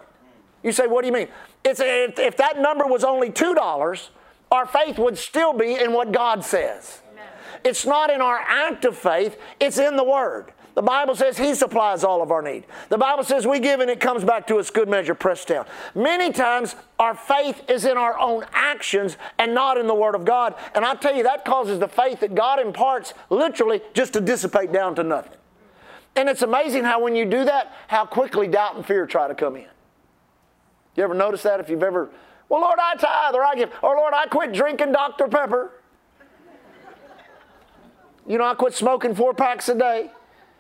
You 0.63 0.73
say, 0.73 0.87
what 0.87 1.03
do 1.03 1.07
you 1.07 1.13
mean? 1.13 1.29
It's 1.65 1.81
if, 1.81 2.19
if 2.19 2.37
that 2.37 2.61
number 2.61 2.87
was 2.87 3.05
only 3.05 3.31
$2, 3.31 4.09
our 4.51 4.67
faith 4.67 4.99
would 4.99 5.19
still 5.19 5.53
be 5.53 5.75
in 5.75 5.93
what 5.93 6.13
God 6.13 6.45
says. 6.45 7.01
It's 7.67 7.85
not 7.85 8.11
in 8.11 8.23
our 8.23 8.39
act 8.39 8.85
of 8.85 8.97
faith, 8.97 9.37
it's 9.59 9.77
in 9.77 9.97
the 9.97 10.05
Word. 10.05 10.53
The 10.77 10.83
Bible 10.83 11.17
says 11.17 11.37
He 11.37 11.53
supplies 11.57 12.05
all 12.05 12.23
of 12.23 12.31
our 12.31 12.41
need. 12.41 12.65
The 12.91 12.99
Bible 12.99 13.25
says 13.25 13.45
we 13.45 13.59
give 13.59 13.81
and 13.81 13.91
it 13.91 13.99
comes 13.99 14.23
back 14.23 14.47
to 14.47 14.59
us 14.59 14.71
good 14.71 14.89
measure, 14.89 15.17
pressed 15.17 15.49
down. 15.49 15.67
Many 15.93 16.33
times 16.33 16.77
our 17.01 17.17
faith 17.17 17.69
is 17.69 17.85
in 17.85 17.97
our 17.97 18.17
own 18.21 18.45
actions 18.53 19.17
and 19.41 19.53
not 19.53 19.79
in 19.79 19.89
the 19.89 19.95
Word 19.95 20.15
of 20.15 20.25
God. 20.25 20.55
And 20.77 20.85
I 20.85 20.95
tell 20.95 21.13
you, 21.17 21.25
that 21.25 21.45
causes 21.45 21.81
the 21.81 21.89
faith 21.89 22.21
that 22.21 22.37
God 22.37 22.61
imparts 22.61 23.15
literally 23.31 23.81
just 23.95 24.13
to 24.13 24.21
dissipate 24.21 24.71
down 24.71 24.95
to 24.95 25.03
nothing. 25.03 25.37
And 26.15 26.29
it's 26.29 26.43
amazing 26.43 26.85
how 26.85 27.01
when 27.01 27.17
you 27.17 27.25
do 27.25 27.45
that, 27.47 27.75
how 27.89 28.07
quickly 28.07 28.47
doubt 28.47 28.77
and 28.77 28.87
fear 28.87 29.07
try 29.07 29.27
to 29.27 29.35
come 29.35 29.57
in. 29.57 29.67
You 30.95 31.03
ever 31.03 31.15
notice 31.15 31.43
that 31.43 31.59
if 31.59 31.69
you've 31.69 31.83
ever, 31.83 32.11
well, 32.49 32.61
Lord, 32.61 32.79
I 32.81 32.95
tithe 32.95 33.35
or 33.35 33.45
I 33.45 33.57
give, 33.57 33.73
or 33.83 33.97
Lord, 33.97 34.15
I 34.15 34.27
quit 34.27 34.53
drinking 34.53 34.93
Dr. 34.93 35.27
Pepper. 35.27 35.73
You 38.27 38.39
know, 38.39 38.45
I 38.45 38.55
quit 38.55 38.75
smoking 38.75 39.15
four 39.15 39.35
packs 39.35 39.69
a 39.69 39.75
day 39.75 40.11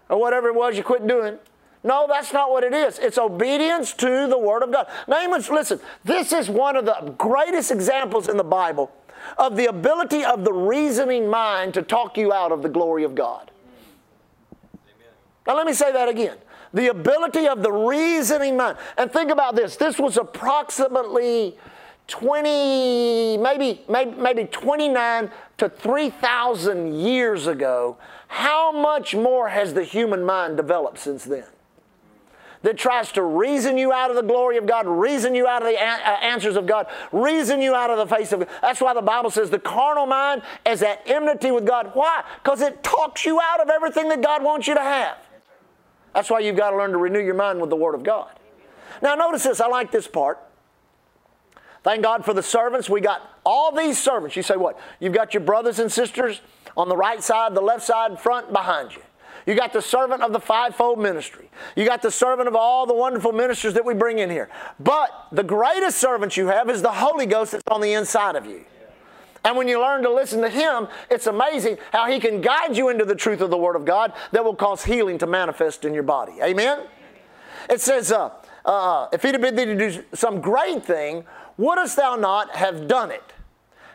or 0.08 0.20
whatever 0.20 0.49
it 0.49 0.54
was 0.54 0.76
you 0.76 0.82
quit 0.82 1.06
doing. 1.06 1.38
No, 1.82 2.06
that's 2.08 2.32
not 2.32 2.50
what 2.50 2.64
it 2.64 2.75
is. 2.75 2.99
It's 2.99 3.16
obedience 3.18 3.92
to 3.94 4.26
the 4.26 4.38
Word 4.38 4.62
of 4.62 4.73
God. 4.73 4.88
Naaman's, 5.06 5.49
listen, 5.49 5.78
this 6.04 6.32
is 6.32 6.50
one 6.50 6.76
of 6.76 6.85
the 6.85 7.14
greatest 7.16 7.70
examples 7.70 8.28
in 8.28 8.37
the 8.37 8.44
Bible 8.44 8.90
of 9.38 9.56
the 9.56 9.66
ability 9.66 10.25
of 10.25 10.44
the 10.44 10.52
reasoning 10.52 11.28
mind 11.28 11.75
to 11.75 11.82
talk 11.82 12.16
you 12.16 12.32
out 12.32 12.52
of 12.52 12.62
the 12.62 12.68
glory 12.68 13.04
of 13.04 13.14
God. 13.14 13.50
Amen. 14.52 15.12
Now, 15.46 15.56
let 15.56 15.66
me 15.66 15.73
say 15.73 15.92
that 15.92 16.08
again. 16.08 16.37
The 16.75 16.88
ability 16.88 17.46
of 17.46 17.62
the 17.62 17.73
reasoning 17.73 18.56
mind. 18.56 18.78
And 18.99 19.11
think 19.12 19.30
about 19.30 19.54
this 19.54 19.76
this 19.76 19.99
was 19.99 20.16
approximately 20.16 21.56
20, 22.09 23.37
maybe, 23.39 23.83
maybe, 23.89 24.11
maybe 24.13 24.45
29 24.45 25.31
to 25.59 25.69
3,000 25.69 26.95
years 26.95 27.47
ago, 27.47 27.97
how 28.29 28.71
much 28.71 29.15
more 29.15 29.49
has 29.49 29.75
the 29.75 29.83
human 29.83 30.25
mind 30.25 30.57
developed 30.57 30.99
since 30.99 31.25
then? 31.25 31.45
That 32.63 32.79
tries 32.79 33.13
to 33.13 33.23
reason 33.23 33.79
you 33.79 33.93
out 33.93 34.11
of 34.11 34.17
the 34.17 34.23
glory 34.23 34.57
of 34.57 34.67
God, 34.67 34.87
reason 34.87 35.35
you 35.35 35.47
out 35.47 35.63
of 35.63 35.69
the 35.69 35.77
uh, 35.77 36.17
answers 36.23 36.57
of 36.57 36.67
God, 36.67 36.87
reason 37.13 37.61
you 37.61 37.75
out 37.75 37.91
of 37.91 37.99
the 37.99 38.13
face 38.13 38.33
of 38.33 38.41
God. 38.41 38.49
That's 38.63 38.81
why 38.81 38.95
the 38.95 39.03
Bible 39.03 39.31
says 39.31 39.51
the 39.51 39.59
carnal 39.59 40.07
mind 40.07 40.43
is 40.65 40.83
at 40.83 41.03
enmity 41.07 41.51
with 41.51 41.67
God. 41.67 41.91
Why? 41.95 42.25
Because 42.43 42.61
it 42.63 42.83
talks 42.83 43.25
you 43.25 43.41
out 43.41 43.61
of 43.61 43.69
everything 43.69 44.09
that 44.09 44.23
God 44.23 44.43
wants 44.43 44.67
you 44.67 44.75
to 44.75 44.81
have. 44.81 45.19
That's 46.15 46.31
why 46.31 46.41
you've 46.41 46.57
got 46.57 46.71
to 46.71 46.77
learn 46.77 46.93
to 46.93 46.99
renew 46.99 47.21
your 47.21 47.35
mind 47.35 47.61
with 47.61 47.71
the 47.71 47.77
Word 47.77 47.95
of 47.95 48.03
God. 48.03 48.31
Now, 49.03 49.15
notice 49.15 49.45
this. 49.45 49.61
I 49.61 49.69
like 49.69 49.93
this 49.93 50.09
part. 50.09 50.41
Thank 51.87 52.02
God 52.02 52.25
for 52.25 52.35
the 52.35 52.43
servants. 52.43 52.90
We 52.90 53.00
got 53.00 53.38
all 53.47 53.71
these 53.71 53.97
servants. 53.97 54.35
You 54.35 54.43
say 54.43 54.57
what? 54.57 54.76
You've 54.99 55.12
got 55.12 55.35
your 55.35 55.43
brothers 55.45 55.78
and 55.78 55.90
sisters 55.90 56.40
on 56.76 56.88
the 56.88 56.97
right 56.97 57.23
side, 57.23 57.55
the 57.55 57.61
left 57.61 57.85
side, 57.85 58.19
front, 58.19 58.52
behind 58.52 58.93
you. 58.97 59.02
You 59.47 59.55
got 59.55 59.73
the 59.73 59.81
servant 59.81 60.21
of 60.21 60.33
the 60.33 60.40
fivefold 60.40 60.99
ministry. 60.99 61.49
You 61.76 61.87
got 61.87 62.02
the 62.02 62.11
servant 62.11 62.49
of 62.49 62.57
all 62.57 62.87
the 62.87 62.95
wonderful 62.95 63.31
ministers 63.31 63.75
that 63.75 63.85
we 63.85 63.95
bring 63.95 64.19
in 64.19 64.31
here. 64.31 64.49
But 64.81 65.28
the 65.31 65.45
greatest 65.45 65.99
servant 65.99 66.37
you 66.37 66.49
have 66.49 66.69
is 66.69 66.83
the 66.83 66.90
Holy 66.90 67.25
Ghost 67.25 67.52
that's 67.52 67.62
on 67.71 67.81
the 67.81 67.93
inside 67.93 68.35
of 68.35 68.47
you. 68.47 68.64
And 69.45 69.57
when 69.57 69.69
you 69.69 69.81
learn 69.81 70.02
to 70.02 70.12
listen 70.12 70.40
to 70.43 70.49
Him, 70.49 70.88
it's 71.09 71.28
amazing 71.28 71.78
how 71.93 72.11
He 72.11 72.19
can 72.19 72.40
guide 72.40 72.76
you 72.76 72.88
into 72.88 73.05
the 73.05 73.14
truth 73.14 73.40
of 73.40 73.50
the 73.50 73.57
Word 73.57 73.76
of 73.76 73.85
God 73.85 74.12
that 74.33 74.45
will 74.45 74.57
cause 74.57 74.83
healing 74.83 75.19
to 75.19 75.26
manifest 75.28 75.85
in 75.85 75.95
your 75.95 76.02
body. 76.02 76.33
Amen? 76.43 76.81
It 77.71 77.81
says, 77.81 78.11
uh, 78.11 78.31
uh, 78.64 79.07
if 79.12 79.23
He'd 79.23 79.35
have 79.35 79.40
bid 79.40 79.57
thee 79.57 79.66
to 79.66 79.76
do 79.76 80.02
some 80.14 80.40
great 80.40 80.85
thing, 80.85 81.25
wouldst 81.57 81.97
thou 81.97 82.17
not 82.17 82.57
have 82.57 82.89
done 82.89 83.11
it? 83.11 83.33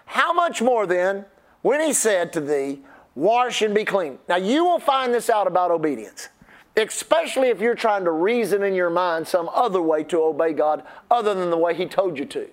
How 0.06 0.34
much 0.34 0.62
more 0.62 0.86
then, 0.86 1.25
when 1.62 1.82
he 1.82 1.94
said 1.94 2.34
to 2.34 2.41
thee, 2.41 2.82
Wash 3.15 3.62
and 3.62 3.75
be 3.75 3.84
clean? 3.84 4.20
Now 4.30 4.38
you 4.38 4.63
will 4.63 4.80
find 4.80 5.13
this 5.13 5.30
out 5.30 5.48
about 5.48 5.72
obedience, 5.72 6.30
especially 6.77 7.50
if 7.50 7.60
you're 7.60 7.75
trying 7.75 8.06
to 8.06 8.12
reason 8.12 8.63
in 8.63 8.74
your 8.74 8.89
mind 8.89 9.27
some 9.27 9.50
other 9.50 9.82
way 9.82 10.03
to 10.06 10.24
obey 10.24 10.53
God 10.53 10.84
other 11.10 11.34
than 11.34 11.50
the 11.50 11.58
way 11.58 11.75
he 11.75 11.86
told 11.86 12.18
you 12.18 12.25
to. 12.25 12.50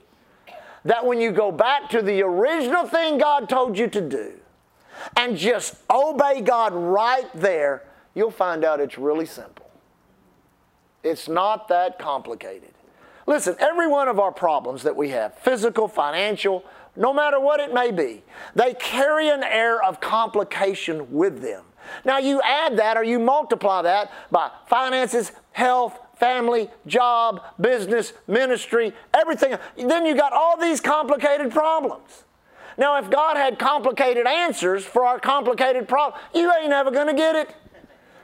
That 0.85 1.07
when 1.07 1.21
you 1.21 1.31
go 1.31 1.53
back 1.53 1.89
to 1.91 2.03
the 2.03 2.23
original 2.23 2.87
thing 2.87 3.19
God 3.19 3.49
told 3.49 3.79
you 3.79 3.89
to 3.89 4.01
do 4.01 4.33
and 5.17 5.37
just 5.37 5.77
obey 5.91 6.41
God 6.41 6.75
right 6.75 7.29
there, 7.35 7.85
you'll 8.15 8.31
find 8.31 8.65
out 8.65 8.81
it's 8.81 8.99
really 8.99 9.27
simple. 9.27 9.71
It's 11.05 11.29
not 11.29 11.69
that 11.69 11.99
complicated. 11.99 12.73
Listen, 13.29 13.55
every 13.59 13.87
one 13.87 14.09
of 14.09 14.19
our 14.19 14.33
problems 14.33 14.85
that 14.85 14.97
we 14.97 15.11
have, 15.11 15.35
physical, 15.35 15.87
financial, 15.87 16.65
no 16.97 17.13
matter 17.13 17.39
what 17.39 17.61
it 17.61 17.75
may 17.75 17.91
be, 17.91 18.25
they 18.55 18.73
carry 18.73 19.29
an 19.29 19.43
air 19.43 19.83
of 19.85 20.01
complication 20.01 21.13
with 21.13 21.43
them. 21.43 21.63
Now, 22.07 22.17
you 22.17 22.41
add 22.43 22.79
that 22.79 22.97
or 22.97 23.05
you 23.05 23.19
multiply 23.19 23.83
that 23.83 24.11
by 24.31 24.51
finances, 24.67 25.31
health, 25.53 25.99
family, 26.17 26.71
job, 26.87 27.43
business, 27.61 28.15
ministry, 28.27 28.95
everything. 29.13 29.59
Then 29.77 30.07
you 30.07 30.17
got 30.17 30.33
all 30.33 30.57
these 30.59 30.81
complicated 30.81 31.51
problems. 31.53 32.25
Now, 32.79 32.97
if 32.97 33.11
God 33.11 33.37
had 33.37 33.59
complicated 33.59 34.27
answers 34.27 34.87
for 34.87 35.05
our 35.05 35.21
complicated 35.21 35.87
problem, 35.87 36.19
you 36.35 36.51
ain't 36.51 36.73
ever 36.73 36.91
going 36.91 37.09
to 37.09 37.15
get 37.15 37.37
it. 37.37 37.55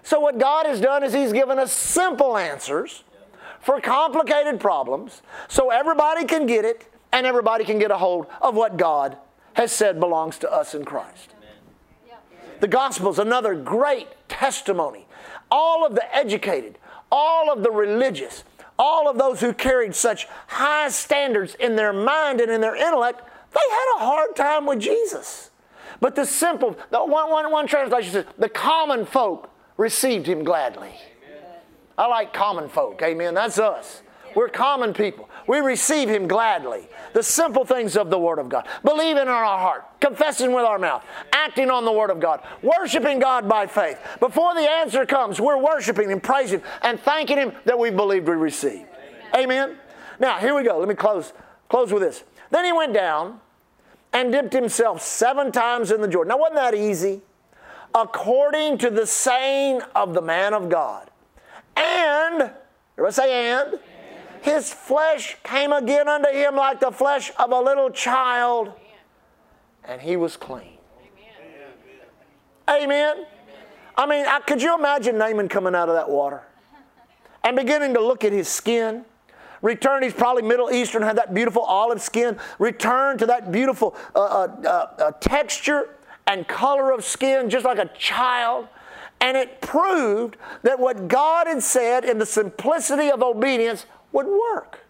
So, 0.02 0.18
what 0.18 0.38
God 0.38 0.64
has 0.64 0.80
done 0.80 1.04
is 1.04 1.12
He's 1.12 1.34
given 1.34 1.58
us 1.58 1.72
simple 1.72 2.38
answers 2.38 3.03
for 3.64 3.80
complicated 3.80 4.60
problems 4.60 5.22
so 5.48 5.70
everybody 5.70 6.24
can 6.24 6.46
get 6.46 6.64
it 6.64 6.88
and 7.12 7.26
everybody 7.26 7.64
can 7.64 7.78
get 7.78 7.90
a 7.90 7.98
hold 7.98 8.26
of 8.42 8.54
what 8.54 8.76
God 8.76 9.16
has 9.54 9.72
said 9.72 10.00
belongs 10.00 10.38
to 10.38 10.52
us 10.52 10.74
in 10.74 10.84
Christ. 10.84 11.30
The 12.60 12.68
gospel 12.68 13.10
is 13.10 13.18
another 13.18 13.54
great 13.54 14.08
testimony. 14.28 15.06
All 15.50 15.84
of 15.84 15.94
the 15.94 16.14
educated, 16.14 16.78
all 17.10 17.52
of 17.52 17.62
the 17.62 17.70
religious, 17.70 18.44
all 18.78 19.08
of 19.08 19.18
those 19.18 19.40
who 19.40 19.52
carried 19.52 19.94
such 19.94 20.26
high 20.46 20.88
standards 20.88 21.54
in 21.56 21.76
their 21.76 21.92
mind 21.92 22.40
and 22.40 22.50
in 22.50 22.60
their 22.60 22.76
intellect, 22.76 23.22
they 23.52 23.60
had 23.70 23.96
a 23.96 24.04
hard 24.04 24.34
time 24.34 24.66
with 24.66 24.80
Jesus. 24.80 25.50
But 26.00 26.16
the 26.16 26.26
simple, 26.26 26.76
the 26.90 27.04
one, 27.04 27.30
one, 27.30 27.50
one 27.50 27.66
translation 27.66 28.12
says, 28.12 28.24
the 28.36 28.48
common 28.48 29.06
folk 29.06 29.50
received 29.76 30.26
him 30.26 30.42
gladly. 30.42 30.94
I 31.96 32.06
like 32.06 32.32
common 32.32 32.68
folk. 32.68 33.00
Amen. 33.02 33.34
That's 33.34 33.58
us. 33.58 34.02
We're 34.34 34.48
common 34.48 34.94
people. 34.94 35.28
We 35.46 35.58
receive 35.58 36.08
Him 36.08 36.26
gladly. 36.26 36.88
The 37.12 37.22
simple 37.22 37.64
things 37.64 37.96
of 37.96 38.10
the 38.10 38.18
Word 38.18 38.38
of 38.38 38.48
God. 38.48 38.66
Believing 38.84 39.22
in 39.22 39.28
our 39.28 39.58
heart, 39.58 39.84
confessing 40.00 40.52
with 40.52 40.64
our 40.64 40.78
mouth, 40.78 41.04
acting 41.32 41.70
on 41.70 41.84
the 41.84 41.92
Word 41.92 42.10
of 42.10 42.18
God, 42.18 42.42
worshiping 42.62 43.20
God 43.20 43.48
by 43.48 43.66
faith. 43.66 43.98
Before 44.18 44.54
the 44.54 44.68
answer 44.68 45.06
comes, 45.06 45.40
we're 45.40 45.58
worshiping 45.58 46.10
and 46.10 46.22
praising 46.22 46.62
and 46.82 46.98
thanking 46.98 47.36
Him 47.36 47.52
that 47.64 47.78
we 47.78 47.90
believed 47.90 48.26
we 48.26 48.34
received. 48.34 48.88
Amen. 49.34 49.68
Amen. 49.68 49.78
Now, 50.18 50.38
here 50.38 50.54
we 50.54 50.64
go. 50.64 50.78
Let 50.78 50.88
me 50.88 50.94
close, 50.94 51.32
close 51.68 51.92
with 51.92 52.02
this. 52.02 52.24
Then 52.50 52.64
he 52.64 52.72
went 52.72 52.92
down 52.92 53.40
and 54.12 54.30
dipped 54.30 54.52
himself 54.52 55.02
seven 55.02 55.50
times 55.50 55.90
in 55.90 56.00
the 56.00 56.08
Jordan. 56.08 56.28
Now, 56.28 56.38
wasn't 56.38 56.56
that 56.56 56.74
easy? 56.74 57.22
According 57.94 58.78
to 58.78 58.90
the 58.90 59.06
saying 59.06 59.82
of 59.94 60.14
the 60.14 60.22
man 60.22 60.54
of 60.54 60.68
God. 60.68 61.10
And, 61.76 62.50
everybody 62.96 63.14
say 63.14 63.50
and, 63.50 63.78
his 64.42 64.72
flesh 64.72 65.36
came 65.42 65.72
again 65.72 66.08
unto 66.08 66.30
him 66.30 66.56
like 66.56 66.80
the 66.80 66.90
flesh 66.90 67.32
of 67.38 67.50
a 67.50 67.60
little 67.60 67.90
child, 67.90 68.72
and 69.84 70.00
he 70.00 70.16
was 70.16 70.36
clean. 70.36 70.78
Amen. 72.68 72.82
Amen. 72.82 73.26
I 73.96 74.06
mean, 74.06 74.26
could 74.46 74.60
you 74.60 74.74
imagine 74.74 75.18
Naaman 75.18 75.48
coming 75.48 75.74
out 75.74 75.88
of 75.88 75.94
that 75.94 76.08
water 76.08 76.42
and 77.42 77.56
beginning 77.56 77.94
to 77.94 78.00
look 78.00 78.24
at 78.24 78.32
his 78.32 78.48
skin? 78.48 79.04
Return, 79.62 80.02
he's 80.02 80.12
probably 80.12 80.42
Middle 80.42 80.70
Eastern, 80.70 81.02
had 81.02 81.16
that 81.16 81.32
beautiful 81.32 81.62
olive 81.62 82.02
skin. 82.02 82.38
Return 82.58 83.16
to 83.16 83.26
that 83.26 83.50
beautiful 83.50 83.96
uh, 84.14 84.18
uh, 84.18 84.56
uh, 84.62 85.02
uh 85.02 85.10
texture 85.20 85.96
and 86.26 86.46
color 86.46 86.90
of 86.90 87.02
skin, 87.02 87.48
just 87.48 87.64
like 87.64 87.78
a 87.78 87.90
child. 87.96 88.68
And 89.24 89.38
it 89.38 89.62
proved 89.62 90.36
that 90.64 90.78
what 90.78 91.08
God 91.08 91.46
had 91.46 91.62
said 91.62 92.04
in 92.04 92.18
the 92.18 92.26
simplicity 92.26 93.10
of 93.10 93.22
obedience 93.22 93.86
would 94.12 94.26
work. 94.26 94.80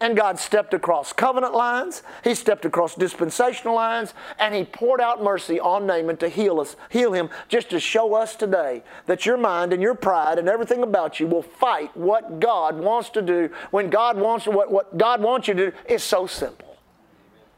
And 0.00 0.16
God 0.16 0.38
stepped 0.38 0.72
across 0.72 1.12
covenant 1.12 1.52
lines, 1.52 2.04
He 2.22 2.36
stepped 2.36 2.64
across 2.64 2.94
dispensational 2.94 3.74
lines, 3.74 4.14
and 4.38 4.54
He 4.54 4.62
poured 4.62 5.00
out 5.00 5.24
mercy 5.24 5.58
on 5.58 5.84
Naaman 5.84 6.16
to 6.18 6.28
heal 6.28 6.60
us, 6.60 6.76
heal 6.90 7.12
him, 7.12 7.28
just 7.48 7.70
to 7.70 7.80
show 7.80 8.14
us 8.14 8.36
today 8.36 8.84
that 9.06 9.26
your 9.26 9.36
mind 9.36 9.72
and 9.72 9.82
your 9.82 9.96
pride 9.96 10.38
and 10.38 10.48
everything 10.48 10.84
about 10.84 11.18
you 11.18 11.26
will 11.26 11.42
fight 11.42 11.94
what 11.96 12.38
God 12.38 12.78
wants 12.78 13.10
to 13.10 13.20
do 13.20 13.50
when 13.72 13.90
God 13.90 14.16
wants 14.16 14.46
what, 14.46 14.70
what 14.70 14.96
God 14.96 15.20
wants 15.20 15.48
you 15.48 15.54
to 15.54 15.70
do 15.72 15.76
is 15.88 16.04
so 16.04 16.28
simple. 16.28 16.78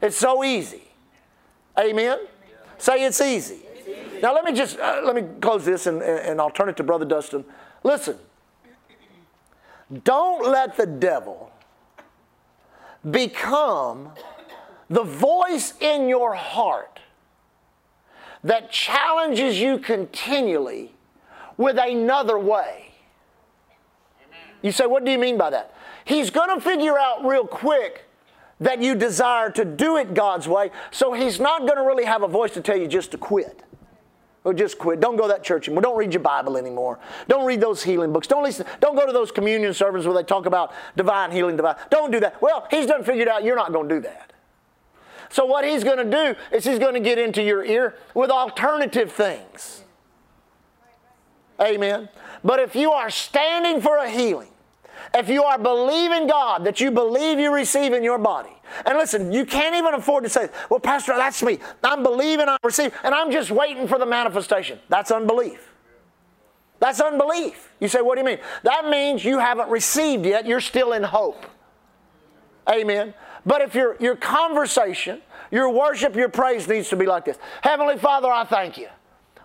It's 0.01 0.17
so 0.17 0.43
easy. 0.43 0.91
Amen? 1.77 2.17
Say 2.79 3.05
it's 3.05 3.21
easy. 3.21 3.59
Now 4.21 4.33
let 4.33 4.45
me 4.45 4.53
just 4.53 4.79
uh, 4.79 5.01
let 5.03 5.15
me 5.15 5.23
close 5.41 5.65
this 5.65 5.87
and, 5.87 6.01
and 6.01 6.39
I'll 6.39 6.51
turn 6.51 6.69
it 6.69 6.77
to 6.77 6.83
Brother 6.83 7.05
Dustin. 7.05 7.43
Listen, 7.83 8.17
don't 10.03 10.49
let 10.49 10.77
the 10.77 10.85
devil 10.85 11.51
become 13.09 14.11
the 14.89 15.03
voice 15.03 15.73
in 15.79 16.07
your 16.07 16.33
heart 16.33 16.99
that 18.43 18.71
challenges 18.71 19.59
you 19.59 19.77
continually 19.77 20.93
with 21.57 21.77
another 21.77 22.37
way. 22.37 22.91
You 24.61 24.71
say, 24.71 24.85
what 24.85 25.03
do 25.03 25.11
you 25.11 25.19
mean 25.19 25.37
by 25.37 25.49
that? 25.49 25.73
He's 26.05 26.29
going 26.29 26.57
to 26.57 26.61
figure 26.61 26.97
out 26.97 27.25
real 27.25 27.45
quick 27.45 28.05
that 28.59 28.81
you 28.81 28.95
desire 28.95 29.49
to 29.51 29.65
do 29.65 29.97
it 29.97 30.13
God's 30.13 30.47
way, 30.47 30.71
so 30.91 31.13
he's 31.13 31.39
not 31.39 31.61
going 31.61 31.75
to 31.75 31.83
really 31.83 32.05
have 32.05 32.23
a 32.23 32.27
voice 32.27 32.51
to 32.51 32.61
tell 32.61 32.77
you 32.77 32.87
just 32.87 33.11
to 33.11 33.17
quit. 33.17 33.61
Or 34.45 34.53
just 34.53 34.77
quit. 34.77 34.99
Don't 34.99 35.15
go 35.15 35.23
to 35.23 35.29
that 35.29 35.43
church 35.43 35.67
anymore. 35.67 35.83
Don't 35.83 35.97
read 35.97 36.13
your 36.13 36.21
Bible 36.21 36.57
anymore. 36.57 36.99
Don't 37.29 37.45
read 37.45 37.61
those 37.61 37.81
healing 37.81 38.11
books. 38.11 38.27
Don't 38.27 38.43
listen. 38.43 38.65
Don't 38.81 38.95
go 38.95 39.05
to 39.05 39.13
those 39.13 39.31
communion 39.31 39.73
services 39.73 40.05
where 40.05 40.15
they 40.15 40.23
talk 40.23 40.45
about 40.45 40.73
divine 40.97 41.31
healing, 41.31 41.55
divine. 41.55 41.75
Don't 41.89 42.11
do 42.11 42.19
that. 42.19 42.41
Well, 42.41 42.67
he's 42.69 42.85
done 42.85 43.03
figured 43.03 43.29
out 43.29 43.43
you're 43.45 43.55
not 43.55 43.71
going 43.71 43.87
to 43.87 43.95
do 43.95 44.01
that. 44.01 44.33
So 45.29 45.45
what 45.45 45.65
he's 45.65 45.83
going 45.83 45.97
to 45.97 46.03
do 46.03 46.35
is 46.55 46.63
he's 46.63 46.77
going 46.77 46.93
to 46.93 46.99
get 46.99 47.17
into 47.17 47.41
your 47.41 47.63
ear 47.63 47.95
with 48.13 48.29
alternative 48.29 49.11
things. 49.11 49.83
Amen. 51.59 52.09
But 52.43 52.59
if 52.59 52.75
you 52.75 52.91
are 52.91 53.09
standing 53.09 53.81
for 53.81 53.97
a 53.97 54.09
healing, 54.09 54.52
if 55.13 55.29
you 55.29 55.43
are 55.43 55.57
believing 55.57 56.27
God 56.27 56.63
that 56.65 56.79
you 56.79 56.91
believe 56.91 57.39
you 57.39 57.53
receive 57.53 57.93
in 57.93 58.03
your 58.03 58.17
body, 58.17 58.53
and 58.85 58.97
listen, 58.97 59.31
you 59.31 59.45
can't 59.45 59.75
even 59.75 59.93
afford 59.93 60.23
to 60.23 60.29
say, 60.29 60.49
well, 60.69 60.79
Pastor, 60.79 61.15
that's 61.15 61.43
me. 61.43 61.59
I'm 61.83 62.03
believing 62.03 62.49
I 62.49 62.57
receive, 62.63 62.93
and 63.03 63.13
I'm 63.13 63.31
just 63.31 63.51
waiting 63.51 63.87
for 63.87 63.99
the 63.99 64.05
manifestation. 64.05 64.79
That's 64.89 65.11
unbelief. 65.11 65.69
That's 66.79 66.99
unbelief. 66.99 67.71
You 67.79 67.87
say, 67.87 68.01
what 68.01 68.15
do 68.15 68.21
you 68.21 68.25
mean? 68.25 68.39
That 68.63 68.89
means 68.89 69.23
you 69.23 69.39
haven't 69.39 69.69
received 69.69 70.25
yet. 70.25 70.45
You're 70.45 70.59
still 70.59 70.93
in 70.93 71.03
hope. 71.03 71.45
Amen. 72.69 73.13
But 73.45 73.61
if 73.61 73.75
your, 73.75 73.97
your 73.99 74.15
conversation, 74.15 75.21
your 75.51 75.69
worship, 75.69 76.15
your 76.15 76.29
praise 76.29 76.67
needs 76.67 76.89
to 76.89 76.95
be 76.95 77.05
like 77.05 77.25
this 77.25 77.37
Heavenly 77.61 77.97
Father, 77.97 78.29
I 78.29 78.43
thank 78.43 78.77
you. 78.77 78.87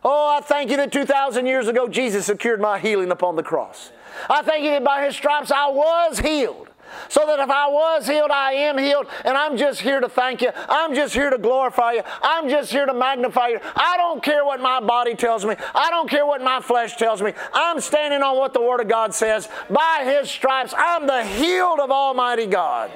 Oh, 0.04 0.36
I 0.36 0.40
thank 0.40 0.70
you 0.70 0.76
that 0.76 0.92
2,000 0.92 1.46
years 1.46 1.68
ago 1.68 1.88
Jesus 1.88 2.26
secured 2.26 2.60
my 2.60 2.78
healing 2.78 3.10
upon 3.10 3.36
the 3.36 3.42
cross. 3.42 3.90
I 4.28 4.42
thank 4.42 4.64
you 4.64 4.70
that 4.70 4.84
by 4.84 5.04
his 5.04 5.14
stripes 5.14 5.50
I 5.50 5.68
was 5.68 6.20
healed. 6.20 6.68
So 7.08 7.26
that 7.26 7.38
if 7.38 7.50
I 7.50 7.68
was 7.68 8.06
healed, 8.06 8.30
I 8.30 8.52
am 8.52 8.78
healed, 8.78 9.06
and 9.24 9.36
I'm 9.36 9.56
just 9.56 9.80
here 9.80 10.00
to 10.00 10.08
thank 10.08 10.40
you. 10.40 10.50
I'm 10.68 10.94
just 10.94 11.14
here 11.14 11.30
to 11.30 11.38
glorify 11.38 11.92
you. 11.92 12.02
I'm 12.22 12.48
just 12.48 12.72
here 12.72 12.86
to 12.86 12.94
magnify 12.94 13.48
you. 13.48 13.60
I 13.76 13.96
don't 13.96 14.22
care 14.22 14.44
what 14.44 14.60
my 14.60 14.80
body 14.80 15.14
tells 15.14 15.44
me. 15.44 15.54
I 15.74 15.90
don't 15.90 16.08
care 16.08 16.26
what 16.26 16.42
my 16.42 16.60
flesh 16.60 16.96
tells 16.96 17.22
me. 17.22 17.32
I'm 17.52 17.80
standing 17.80 18.22
on 18.22 18.36
what 18.36 18.54
the 18.54 18.62
Word 18.62 18.80
of 18.80 18.88
God 18.88 19.14
says. 19.14 19.48
By 19.70 20.02
His 20.04 20.30
stripes, 20.30 20.74
I'm 20.76 21.06
the 21.06 21.24
healed 21.24 21.80
of 21.80 21.90
Almighty 21.90 22.46
God. 22.46 22.90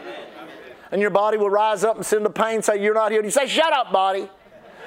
And 0.90 1.00
your 1.00 1.10
body 1.10 1.38
will 1.38 1.50
rise 1.50 1.84
up 1.84 1.96
and 1.96 2.04
send 2.04 2.24
the 2.24 2.30
pain, 2.30 2.62
say, 2.62 2.82
You're 2.82 2.94
not 2.94 3.12
healed. 3.12 3.24
You 3.24 3.30
say, 3.30 3.46
Shut 3.46 3.72
up, 3.72 3.92
body. 3.92 4.28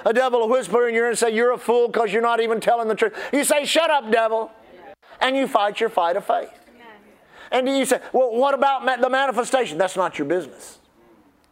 A 0.06 0.14
devil 0.14 0.42
will 0.42 0.50
whisper 0.50 0.88
in 0.88 0.94
your 0.94 1.06
ear 1.06 1.10
and 1.10 1.18
say, 1.18 1.34
You're 1.34 1.52
a 1.52 1.58
fool 1.58 1.88
because 1.88 2.14
you're 2.14 2.22
not 2.22 2.40
even 2.40 2.60
telling 2.60 2.88
the 2.88 2.96
truth. 2.96 3.14
You 3.34 3.44
say, 3.44 3.66
Shut 3.66 3.90
up, 3.90 4.12
devil 4.12 4.52
and 5.22 5.36
you 5.36 5.48
fight 5.48 5.80
your 5.80 5.90
fight 5.90 6.16
of 6.16 6.26
faith. 6.26 6.52
And 7.52 7.70
you 7.70 7.86
say, 7.86 8.02
well, 8.12 8.36
what 8.36 8.54
about 8.54 8.86
the 9.02 9.10
manifestation? 9.10 9.78
That's 9.78 9.96
not 9.96 10.18
your 10.18 10.28
business. 10.28 10.80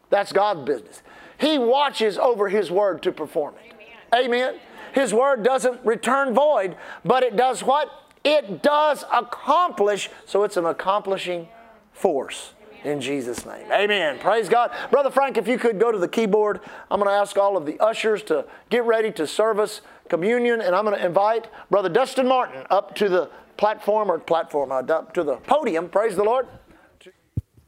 That's 0.09 0.31
God's 0.31 0.61
business. 0.65 1.01
He 1.39 1.57
watches 1.57 2.17
over 2.17 2.49
His 2.49 2.71
word 2.71 3.03
to 3.03 3.11
perform 3.11 3.55
it. 3.55 3.73
Amen. 4.13 4.55
His 4.93 5.13
word 5.13 5.43
doesn't 5.43 5.83
return 5.85 6.33
void, 6.33 6.75
but 7.03 7.23
it 7.23 7.35
does 7.35 7.63
what? 7.63 7.89
It 8.23 8.61
does 8.61 9.03
accomplish, 9.13 10.09
so 10.25 10.43
it's 10.43 10.57
an 10.57 10.65
accomplishing 10.65 11.47
force 11.91 12.53
in 12.83 13.01
Jesus' 13.01 13.45
name. 13.45 13.71
Amen. 13.71 14.19
Praise 14.19 14.49
God. 14.49 14.71
Brother 14.91 15.09
Frank, 15.09 15.37
if 15.37 15.47
you 15.47 15.57
could 15.57 15.79
go 15.79 15.91
to 15.91 15.97
the 15.97 16.07
keyboard, 16.07 16.59
I'm 16.91 16.99
going 16.99 17.09
to 17.09 17.15
ask 17.15 17.37
all 17.37 17.57
of 17.57 17.65
the 17.65 17.79
ushers 17.79 18.23
to 18.23 18.45
get 18.69 18.83
ready 18.85 19.11
to 19.13 19.25
serve 19.27 19.59
us 19.59 19.81
communion, 20.09 20.61
and 20.61 20.75
I'm 20.75 20.85
going 20.85 20.97
to 20.97 21.05
invite 21.05 21.47
Brother 21.69 21.89
Dustin 21.89 22.27
Martin 22.27 22.65
up 22.69 22.95
to 22.95 23.09
the 23.09 23.29
platform 23.57 24.11
or 24.11 24.19
platform 24.19 24.71
uh, 24.71 24.81
up 24.81 25.13
to 25.13 25.23
the 25.23 25.37
podium. 25.37 25.89
Praise 25.89 26.15
the 26.15 26.23
Lord. 26.23 26.47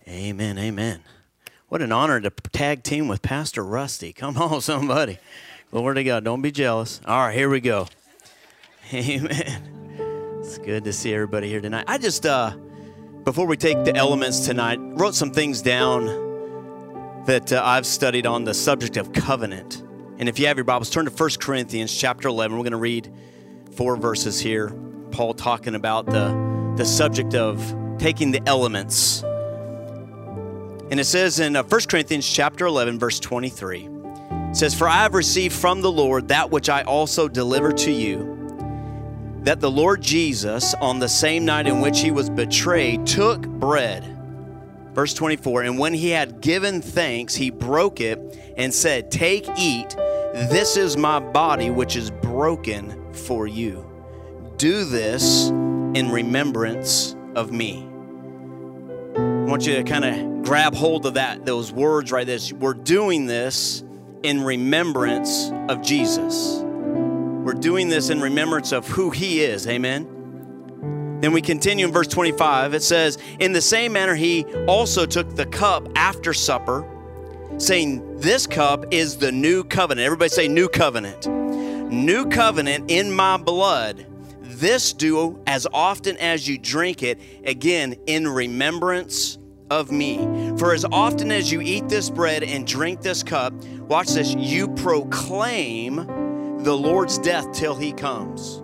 Amen. 0.08 0.58
Amen. 0.60 1.02
What 1.70 1.82
an 1.82 1.92
honor 1.92 2.22
to 2.22 2.30
tag 2.30 2.84
team 2.84 3.08
with 3.08 3.22
Pastor 3.22 3.64
Rusty. 3.64 4.14
Come 4.14 4.38
on, 4.38 4.62
somebody. 4.62 5.18
Glory 5.72 5.96
to 5.96 6.04
God. 6.04 6.24
Don't 6.24 6.42
be 6.42 6.52
jealous. 6.52 7.02
All 7.06 7.20
right, 7.20 7.36
here 7.36 7.50
we 7.50 7.60
go. 7.60 7.88
Amen. 8.94 10.40
It's 10.40 10.60
good 10.60 10.84
to 10.84 10.94
see 10.94 11.14
everybody 11.14 11.50
here 11.50 11.60
tonight. 11.60 11.86
I 11.88 11.98
just, 11.98 12.26
uh, 12.26 12.56
before 13.26 13.48
we 13.48 13.58
take 13.58 13.84
the 13.84 13.96
elements 13.96 14.46
tonight, 14.46 14.78
wrote 14.80 15.16
some 15.16 15.32
things 15.32 15.64
down 15.64 16.06
that 17.26 17.52
uh, 17.52 17.60
I've 17.66 17.88
studied 17.88 18.28
on 18.28 18.44
the 18.44 18.54
subject 18.54 18.98
of 18.98 19.14
covenant. 19.14 19.82
And 20.20 20.30
if 20.30 20.38
you 20.38 20.46
have 20.46 20.58
your 20.58 20.64
Bibles, 20.64 20.92
turn 20.92 21.06
to 21.06 21.12
1 21.12 21.30
Corinthians 21.42 21.94
chapter 21.94 22.28
11. 22.28 22.56
We're 22.56 22.62
going 22.64 22.72
to 22.72 22.78
read 22.78 23.12
four 23.72 23.98
verses 23.98 24.40
here. 24.40 24.70
Paul 25.10 25.34
talking 25.34 25.74
about 25.74 26.06
the, 26.06 26.74
the 26.78 26.86
subject 26.86 27.34
of 27.34 27.58
taking 27.98 28.30
the 28.30 28.44
elements. 28.46 29.24
And 30.92 31.00
it 31.00 31.06
says 31.06 31.40
in 31.40 31.56
1 31.56 31.66
uh, 31.66 31.80
Corinthians 31.90 32.30
chapter 32.32 32.68
11, 32.68 33.00
verse 33.00 33.20
23, 33.20 33.90
it 34.52 34.56
says, 34.56 34.76
For 34.76 34.88
I 34.88 35.02
have 35.02 35.16
received 35.16 35.56
from 35.56 35.82
the 35.82 35.92
Lord 35.92 36.28
that 36.28 36.52
which 36.52 36.70
I 36.70 36.84
also 36.84 37.28
deliver 37.28 37.74
to 37.74 37.92
you, 37.92 38.35
that 39.46 39.62
the 39.62 39.70
Lord 39.70 40.02
Jesus, 40.02 40.74
on 40.76 40.98
the 40.98 41.08
same 41.08 41.46
night 41.46 41.68
in 41.68 41.80
which 41.80 42.02
he 42.02 42.10
was 42.10 42.32
betrayed, 42.32 43.06
took 43.06 43.48
bread. 43.48 44.04
Verse 44.94 45.14
24, 45.14 45.64
and 45.64 45.78
when 45.78 45.94
he 45.94 46.10
had 46.10 46.42
given 46.42 46.82
thanks, 46.82 47.36
he 47.36 47.52
broke 47.52 48.02
it 48.02 48.18
and 48.58 48.74
said, 48.74 49.12
Take, 49.12 49.48
eat, 49.58 49.90
this 50.34 50.78
is 50.78 50.98
my 50.98 51.20
body, 51.20 51.70
which 51.70 51.96
is 51.96 52.10
broken 52.10 53.14
for 53.14 53.46
you. 53.46 53.88
Do 54.58 54.84
this 54.84 55.50
in 55.50 56.10
remembrance 56.12 57.16
of 57.36 57.52
me. 57.52 57.88
I 59.16 59.48
want 59.48 59.68
you 59.68 59.76
to 59.76 59.84
kind 59.84 60.06
of 60.06 60.44
grab 60.44 60.74
hold 60.74 61.06
of 61.06 61.14
that, 61.16 61.46
those 61.46 61.72
words 61.72 62.12
right 62.12 62.26
there. 62.26 62.40
We're 62.58 62.74
doing 62.74 63.28
this 63.28 63.84
in 64.24 64.42
remembrance 64.42 65.52
of 65.70 65.84
Jesus. 65.84 66.65
We're 67.46 67.54
doing 67.54 67.90
this 67.90 68.10
in 68.10 68.22
remembrance 68.22 68.72
of 68.72 68.88
who 68.88 69.12
he 69.12 69.42
is. 69.42 69.68
Amen. 69.68 71.20
Then 71.22 71.32
we 71.32 71.44
continue 71.44 71.86
in 71.86 71.94
verse 71.94 72.08
25. 72.08 72.74
It 72.74 72.82
says, 72.82 73.20
In 73.38 73.54
the 73.54 73.62
same 73.62 73.94
manner, 73.94 74.16
he 74.16 74.46
also 74.66 75.06
took 75.06 75.36
the 75.36 75.46
cup 75.46 75.88
after 75.96 76.34
supper, 76.34 76.84
saying, 77.60 78.18
This 78.18 78.48
cup 78.48 78.92
is 78.92 79.18
the 79.18 79.32
new 79.32 79.64
covenant. 79.64 80.08
Everybody 80.08 80.30
say, 80.30 80.48
New 80.48 80.68
covenant. 80.68 81.28
New 81.92 82.26
covenant 82.30 82.90
in 82.90 83.12
my 83.12 83.38
blood. 83.38 84.08
This 84.42 84.92
do 84.92 85.40
as 85.46 85.68
often 85.72 86.18
as 86.18 86.48
you 86.50 86.58
drink 86.58 87.04
it, 87.04 87.20
again, 87.44 87.96
in 88.08 88.28
remembrance 88.28 89.38
of 89.70 89.92
me. 89.92 90.18
For 90.58 90.74
as 90.74 90.84
often 90.84 91.32
as 91.32 91.52
you 91.52 91.62
eat 91.62 91.90
this 91.90 92.10
bread 92.10 92.42
and 92.42 92.66
drink 92.66 93.02
this 93.02 93.22
cup, 93.22 93.54
watch 93.82 94.08
this, 94.08 94.34
you 94.34 94.68
proclaim 94.70 96.25
the 96.66 96.76
Lord's 96.76 97.20
death 97.20 97.52
till 97.54 97.76
he 97.76 97.94
comes. 97.94 98.64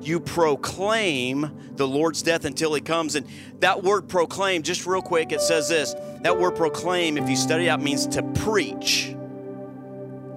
You 0.00 0.20
proclaim 0.20 1.50
the 1.74 1.86
Lord's 1.88 2.22
death 2.22 2.44
until 2.44 2.72
he 2.72 2.80
comes. 2.80 3.16
And 3.16 3.26
that 3.58 3.82
word 3.82 4.08
proclaim, 4.08 4.62
just 4.62 4.86
real 4.86 5.02
quick, 5.02 5.32
it 5.32 5.40
says 5.40 5.68
this 5.68 5.94
that 6.22 6.38
word 6.38 6.54
proclaim, 6.54 7.18
if 7.18 7.28
you 7.28 7.34
study 7.34 7.68
out, 7.68 7.82
means 7.82 8.06
to 8.06 8.22
preach. 8.22 9.16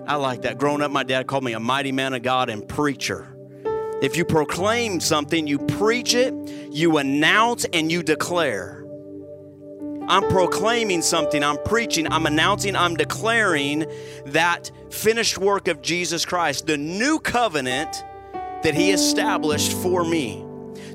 I 0.07 0.15
like 0.15 0.41
that. 0.41 0.57
Growing 0.57 0.81
up, 0.81 0.89
my 0.89 1.03
dad 1.03 1.27
called 1.27 1.43
me 1.43 1.53
a 1.53 1.59
mighty 1.59 1.91
man 1.91 2.13
of 2.13 2.23
God 2.23 2.49
and 2.49 2.67
preacher. 2.67 3.35
If 4.01 4.17
you 4.17 4.25
proclaim 4.25 4.99
something, 4.99 5.45
you 5.45 5.59
preach 5.59 6.15
it, 6.15 6.33
you 6.71 6.97
announce, 6.97 7.65
and 7.65 7.91
you 7.91 8.01
declare. 8.01 8.84
I'm 10.07 10.23
proclaiming 10.29 11.01
something, 11.01 11.43
I'm 11.43 11.57
preaching, 11.65 12.11
I'm 12.11 12.25
announcing, 12.25 12.75
I'm 12.75 12.95
declaring 12.95 13.85
that 14.27 14.71
finished 14.89 15.37
work 15.37 15.67
of 15.67 15.81
Jesus 15.81 16.25
Christ, 16.25 16.67
the 16.67 16.77
new 16.77 17.19
covenant 17.19 18.03
that 18.63 18.75
He 18.75 18.91
established 18.91 19.73
for 19.73 20.03
me. 20.03 20.45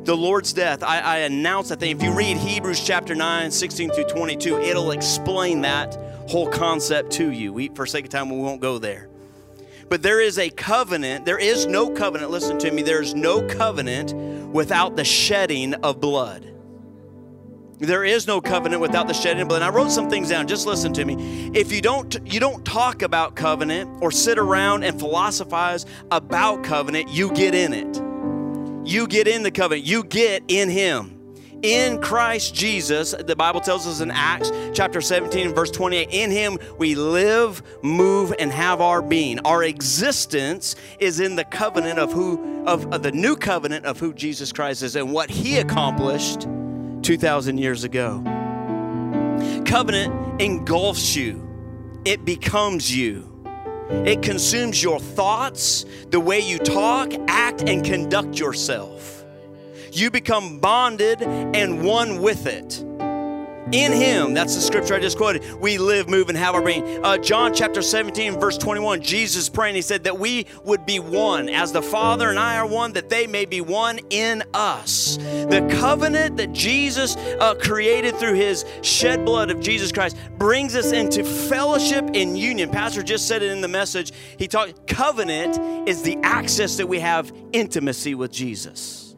The 0.05 0.17
Lord's 0.17 0.53
death, 0.53 0.83
I, 0.83 1.01
I 1.01 1.17
announce 1.19 1.69
that 1.69 1.81
thing. 1.81 1.97
If 1.97 2.03
you 2.03 2.13
read 2.13 2.37
Hebrews 2.37 2.85
chapter 2.85 3.15
9, 3.15 3.51
16 3.51 3.91
through 3.91 4.05
22, 4.05 4.59
it'll 4.61 4.93
explain 4.93 5.61
that 5.63 5.99
whole 6.29 6.49
concept 6.49 7.13
to 7.13 7.31
you. 7.31 7.53
We, 7.53 7.69
for 7.69 7.87
sake 7.87 8.07
of 8.07 8.11
time, 8.11 8.31
we 8.31 8.39
won't 8.39 8.61
go 8.61 8.79
there. 8.79 9.09
But 9.89 10.03
there 10.03 10.21
is 10.21 10.39
a 10.39 10.49
covenant. 10.51 11.27
There 11.27 11.39
is 11.39 11.67
no 11.67 11.91
covenant, 11.91 12.31
listen 12.31 12.59
to 12.61 12.71
me, 12.71 12.83
there's 12.83 13.15
no 13.15 13.47
covenant 13.47 14.15
without 14.53 14.97
the 14.97 15.05
shedding 15.05 15.75
of 15.75 16.01
blood. 16.01 16.47
There 17.81 18.05
is 18.05 18.27
no 18.27 18.41
covenant 18.43 18.83
without 18.83 19.09
the 19.09 19.15
shedding 19.15 19.41
of 19.41 19.49
blood. 19.49 19.63
And 19.63 19.65
I 19.65 19.75
wrote 19.75 19.91
some 19.91 20.11
things 20.11 20.29
down. 20.29 20.47
Just 20.47 20.67
listen 20.67 20.93
to 20.93 21.05
me. 21.05 21.51
If 21.55 21.73
you 21.73 21.81
don't 21.81 22.17
you 22.31 22.39
don't 22.39 22.65
talk 22.65 23.03
about 23.03 23.37
covenant 23.37 24.03
or 24.03 24.11
sit 24.11 24.39
around 24.39 24.85
and 24.85 24.99
philosophize 24.99 25.87
about 26.11 26.63
covenant, 26.63 27.09
you 27.09 27.33
get 27.33 27.55
in 27.55 27.73
it. 27.73 27.97
You 28.87 29.07
get 29.07 29.27
in 29.27 29.43
the 29.43 29.51
covenant. 29.51 29.87
You 29.87 30.05
get 30.05 30.43
in 30.49 30.69
him 30.69 31.21
in 31.63 32.01
Christ 32.01 32.55
Jesus, 32.55 33.13
the 33.13 33.37
Bible 33.37 33.61
tells 33.61 33.87
us 33.87 34.01
in 34.01 34.11
Acts 34.11 34.51
chapter 34.73 35.01
17 35.01 35.55
verse 35.55 35.71
28, 35.71 36.09
in 36.11 36.31
him 36.31 36.59
we 36.79 36.95
live, 36.95 37.63
move, 37.83 38.33
and 38.39 38.51
have 38.51 38.81
our 38.81 39.03
being. 39.03 39.39
Our 39.41 39.65
existence 39.65 40.77
is 40.99 41.21
in 41.21 41.37
the 41.37 41.45
covenant 41.45 41.99
of 41.99 42.13
who 42.13 42.65
of, 42.67 42.93
of 42.93 43.03
the 43.03 43.13
new 43.13 43.37
covenant 43.37 43.85
of 43.87 43.99
who 43.99 44.13
Jesus 44.15 44.53
Christ 44.53 44.83
is 44.83 44.97
and 44.97 45.13
what 45.13 45.31
he 45.31 45.59
accomplished 45.59 46.47
2,000 47.11 47.59
years 47.59 47.83
ago. 47.83 48.23
Covenant 49.67 50.41
engulfs 50.41 51.17
you, 51.17 51.45
it 52.05 52.25
becomes 52.25 52.97
you. 52.97 53.27
It 53.91 54.23
consumes 54.23 54.81
your 54.81 55.01
thoughts, 55.01 55.85
the 56.11 56.21
way 56.21 56.39
you 56.39 56.61
talk, 56.61 57.13
act, 57.27 57.63
and 57.63 57.85
conduct 57.85 58.39
yourself. 58.39 59.25
You 59.91 60.13
become 60.13 60.61
bonded 60.61 61.21
and 61.21 61.83
one 61.83 62.23
with 62.23 62.47
it. 62.47 62.85
In 63.73 63.93
him, 63.93 64.35
that's 64.35 64.57
the 64.57 64.61
scripture 64.61 64.95
I 64.95 65.01
just 65.01 65.17
quoted, 65.17 65.55
we 65.55 65.79
live, 65.79 66.09
move, 66.09 66.29
and 66.29 66.37
have 66.37 66.57
our 66.57 66.63
being. 66.63 67.05
Uh, 67.05 67.19
John 67.19 67.55
chapter 67.55 67.83
17, 67.83 68.41
verse 68.41 68.59
21, 68.59 69.01
Jesus 69.01 69.49
praying, 69.49 69.77
he 69.77 69.83
said 69.83 70.05
that 70.05 70.19
we 70.19 70.47
would 70.65 70.85
be 70.85 70.99
one, 70.99 71.49
as 71.49 71.71
the 71.71 71.81
Father 71.81 72.31
and 72.31 72.39
I 72.39 72.57
are 72.57 72.67
one, 72.67 72.93
that 72.95 73.09
they 73.09 73.29
may 73.29 73.45
be 73.45 73.61
one 73.61 74.01
in 74.11 74.43
us. 74.55 75.19
The 75.19 75.69
covenant 75.79 76.37
that 76.39 76.53
Jesus 76.53 77.17
uh, 77.17 77.55
created 77.55 78.17
through 78.17 78.35
his 78.35 78.65
shed 78.83 79.25
blood 79.25 79.51
of 79.51 79.61
Jesus 79.61 79.93
Christ 79.93 80.17
brings 80.37 80.75
us 80.75 80.91
into 80.91 81.23
fellowship 81.23 82.11
and 82.15 82.37
union. 82.37 82.71
Pastor 82.71 83.05
just 83.05 83.29
said 83.29 83.43
it 83.43 83.53
in 83.53 83.61
the 83.61 83.69
message. 83.69 84.13
He 84.37 84.49
talked, 84.49 84.89
covenant 84.89 85.89
is 85.89 86.03
the 86.03 86.19
access 86.25 86.77
that 86.77 86.89
we 86.89 86.99
have 86.99 87.33
intimacy 87.53 88.17
with 88.17 88.33
Jesus 88.33 89.10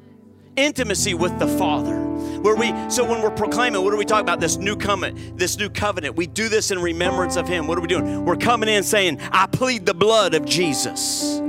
intimacy 0.57 1.15
with 1.15 1.39
the 1.39 1.47
Father. 1.47 1.99
Where 2.43 2.57
we 2.57 2.73
so 2.91 3.05
when 3.05 3.23
we're 3.23 3.31
proclaiming, 3.31 3.83
what 3.85 3.95
are 3.95 3.97
we 3.97 4.05
talking 4.05 4.25
about? 4.25 4.41
This 4.41 4.57
new 4.57 4.77
covenant, 4.77 5.39
this 5.39 5.57
new 5.59 5.71
covenant. 5.71 6.17
We 6.17 6.27
do 6.27 6.49
this 6.49 6.71
in 6.71 6.81
remembrance 6.81 7.37
of 7.37 7.47
Him. 7.47 7.67
What 7.67 7.79
are 7.79 7.81
we 7.81 7.87
doing? 7.87 8.25
We're 8.25 8.37
coming 8.37 8.69
in 8.69 8.83
saying, 8.83 9.21
I 9.31 9.47
plead 9.47 9.87
the 9.87 9.95
blood 9.95 10.35
of 10.35 10.45
Jesus. 10.45 11.41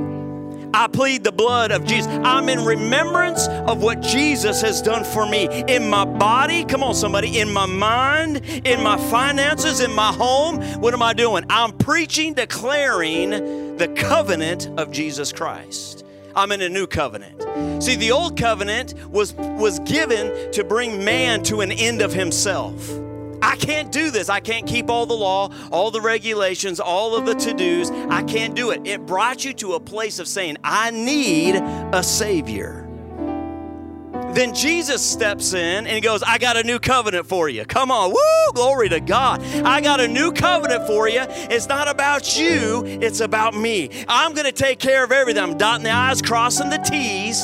I 0.76 0.88
plead 0.88 1.24
the 1.24 1.32
blood 1.32 1.72
of 1.72 1.86
Jesus. 1.86 2.12
I'm 2.24 2.50
in 2.50 2.66
remembrance 2.66 3.48
of 3.48 3.84
what 3.84 4.02
Jesus 4.02 4.62
has 4.62 4.82
done 4.82 5.04
for 5.04 5.28
me 5.28 5.48
in 5.68 5.88
my 5.88 6.04
body. 6.04 6.66
Come 6.66 6.84
on, 6.84 6.96
somebody. 6.96 7.40
In 7.40 7.54
my 7.54 7.68
mind, 7.68 8.42
in 8.66 8.82
my 8.82 8.98
finances, 9.10 9.82
in 9.82 9.94
my 9.94 10.12
home. 10.12 10.62
What 10.82 10.96
am 10.96 11.04
I 11.04 11.14
doing? 11.14 11.46
I'm 11.50 11.78
preaching, 11.78 12.34
declaring 12.34 13.30
the 13.78 13.88
covenant 13.96 14.68
of 14.80 14.92
Jesus 14.92 15.32
Christ. 15.32 16.06
I'm 16.36 16.52
in 16.52 16.62
a 16.62 16.70
new 16.70 16.88
covenant. 16.88 17.42
See, 17.84 17.96
the 17.96 18.12
old 18.12 18.38
covenant 18.38 18.94
was, 19.10 19.34
was 19.34 19.80
given 19.80 20.52
to 20.52 20.64
bring 20.64 21.04
man 21.04 21.44
to 21.44 21.62
an 21.62 21.72
end 21.72 22.02
of 22.02 22.14
himself. 22.14 22.90
I 23.42 23.56
can't 23.58 23.92
do 23.92 24.10
this. 24.10 24.30
I 24.30 24.40
can't 24.40 24.66
keep 24.66 24.90
all 24.90 25.06
the 25.06 25.14
law, 25.14 25.52
all 25.72 25.92
the 25.92 26.02
regulations, 26.02 26.80
all 26.80 27.16
of 27.16 27.26
the 27.26 27.36
to 27.36 27.54
dos. 27.54 27.92
I 28.10 28.24
can't 28.24 28.56
do 28.56 28.72
it. 28.72 28.82
It 28.86 29.06
brought 29.06 29.44
you 29.44 29.54
to 29.56 29.74
a 29.74 29.80
place 29.80 30.20
of 30.20 30.28
saying, 30.28 30.58
I 30.64 30.92
need 30.92 31.56
a 31.56 32.02
Savior. 32.02 32.83
Then 34.34 34.56
Jesus 34.56 35.08
steps 35.08 35.54
in 35.54 35.86
and 35.86 35.88
he 35.88 36.02
goes, 36.02 36.24
I 36.24 36.40
got 36.40 36.58
a 36.58 36.64
new 36.64 36.80
covenant 36.80 37.28
for 37.28 37.50
you. 37.50 37.66
Come 37.66 37.92
on. 37.92 38.10
Woo! 38.12 38.54
Glory 38.56 38.90
to 38.90 39.00
God. 39.00 39.44
I 39.64 39.80
got 39.80 40.00
a 40.00 40.08
new 40.08 40.32
covenant 40.32 40.88
for 40.88 41.08
you. 41.08 41.24
It's 41.28 41.68
not 41.68 41.88
about 41.88 42.38
you, 42.38 42.84
it's 42.86 43.20
about 43.20 43.56
me. 43.56 43.90
I'm 44.08 44.34
going 44.34 44.46
to 44.46 44.52
take 44.52 44.80
care 44.80 45.04
of 45.04 45.12
everything. 45.12 45.44
I'm 45.44 45.58
dotting 45.58 45.84
the 45.84 45.92
I's, 45.92 46.22
crossing 46.22 46.70
the 46.70 46.78
T's 46.78 47.42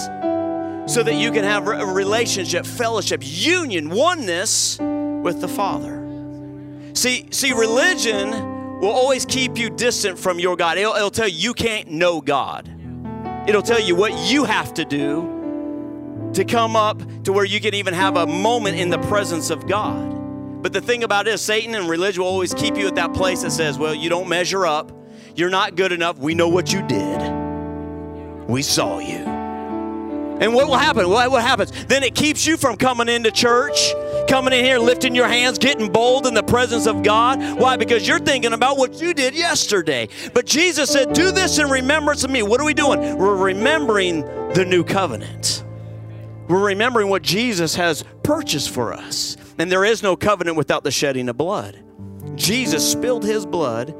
so 0.91 1.03
that 1.03 1.13
you 1.15 1.31
can 1.31 1.43
have 1.43 1.67
a 1.67 1.85
relationship, 1.85 2.65
fellowship, 2.65 3.21
union, 3.23 3.91
oneness 3.91 4.79
with 4.79 5.41
the 5.41 5.47
Father. 5.47 5.97
See, 6.93 7.27
see, 7.29 7.53
religion 7.53 8.31
will 8.79 8.91
always 8.91 9.25
keep 9.25 9.59
you 9.59 9.69
distant 9.69 10.17
from 10.17 10.39
your 10.39 10.55
God. 10.55 10.79
It'll, 10.79 10.95
it'll 10.95 11.11
tell 11.11 11.27
you 11.27 11.37
you 11.37 11.53
can't 11.53 11.89
know 11.89 12.21
God. 12.21 12.67
It'll 13.47 13.61
tell 13.61 13.79
you 13.79 13.95
what 13.95 14.17
you 14.31 14.45
have 14.45 14.73
to 14.75 14.85
do 14.85 15.38
to 16.33 16.45
come 16.45 16.75
up 16.75 17.01
to 17.23 17.33
where 17.33 17.45
you 17.45 17.59
can 17.59 17.73
even 17.73 17.93
have 17.93 18.17
a 18.17 18.25
moment 18.25 18.77
in 18.77 18.89
the 18.89 18.99
presence 18.99 19.49
of 19.49 19.67
God. 19.67 20.19
But 20.61 20.73
the 20.73 20.81
thing 20.81 21.03
about 21.03 21.27
it 21.27 21.35
is, 21.35 21.41
Satan 21.41 21.73
and 21.75 21.89
religion 21.89 22.21
will 22.21 22.29
always 22.29 22.53
keep 22.53 22.75
you 22.75 22.87
at 22.87 22.95
that 22.95 23.13
place 23.13 23.43
that 23.43 23.51
says, 23.51 23.77
well, 23.77 23.95
you 23.95 24.09
don't 24.09 24.27
measure 24.27 24.65
up. 24.65 24.91
You're 25.35 25.49
not 25.49 25.75
good 25.75 25.91
enough. 25.91 26.17
We 26.17 26.35
know 26.35 26.49
what 26.49 26.73
you 26.73 26.85
did. 26.85 27.21
We 28.49 28.61
saw 28.61 28.99
you. 28.99 29.39
And 30.39 30.53
what 30.53 30.67
will 30.67 30.77
happen? 30.77 31.09
What, 31.09 31.31
what 31.31 31.41
happens? 31.41 31.71
Then 31.85 32.03
it 32.03 32.15
keeps 32.15 32.45
you 32.45 32.55
from 32.55 32.77
coming 32.77 33.09
into 33.09 33.29
church, 33.29 33.93
coming 34.27 34.53
in 34.53 34.63
here, 34.63 34.79
lifting 34.79 35.13
your 35.13 35.27
hands, 35.27 35.57
getting 35.57 35.91
bold 35.91 36.27
in 36.27 36.33
the 36.33 36.43
presence 36.43 36.87
of 36.87 37.03
God. 37.03 37.59
Why? 37.59 37.75
Because 37.75 38.07
you're 38.07 38.19
thinking 38.19 38.53
about 38.53 38.77
what 38.77 39.01
you 39.01 39.13
did 39.13 39.35
yesterday. 39.35 40.07
But 40.33 40.45
Jesus 40.45 40.91
said, 40.91 41.13
Do 41.13 41.31
this 41.31 41.59
in 41.59 41.69
remembrance 41.69 42.23
of 42.23 42.31
me. 42.31 42.41
What 42.41 42.61
are 42.61 42.65
we 42.65 42.73
doing? 42.73 43.17
We're 43.17 43.35
remembering 43.35 44.21
the 44.53 44.65
new 44.65 44.83
covenant. 44.83 45.63
We're 46.49 46.65
remembering 46.65 47.09
what 47.09 47.21
Jesus 47.21 47.75
has 47.75 48.03
purchased 48.23 48.71
for 48.71 48.91
us. 48.91 49.37
And 49.59 49.71
there 49.71 49.85
is 49.85 50.01
no 50.01 50.15
covenant 50.15 50.57
without 50.57 50.83
the 50.83 50.89
shedding 50.89 51.29
of 51.29 51.37
blood. 51.37 51.79
Jesus 52.35 52.91
spilled 52.91 53.23
his 53.23 53.45
blood 53.45 53.95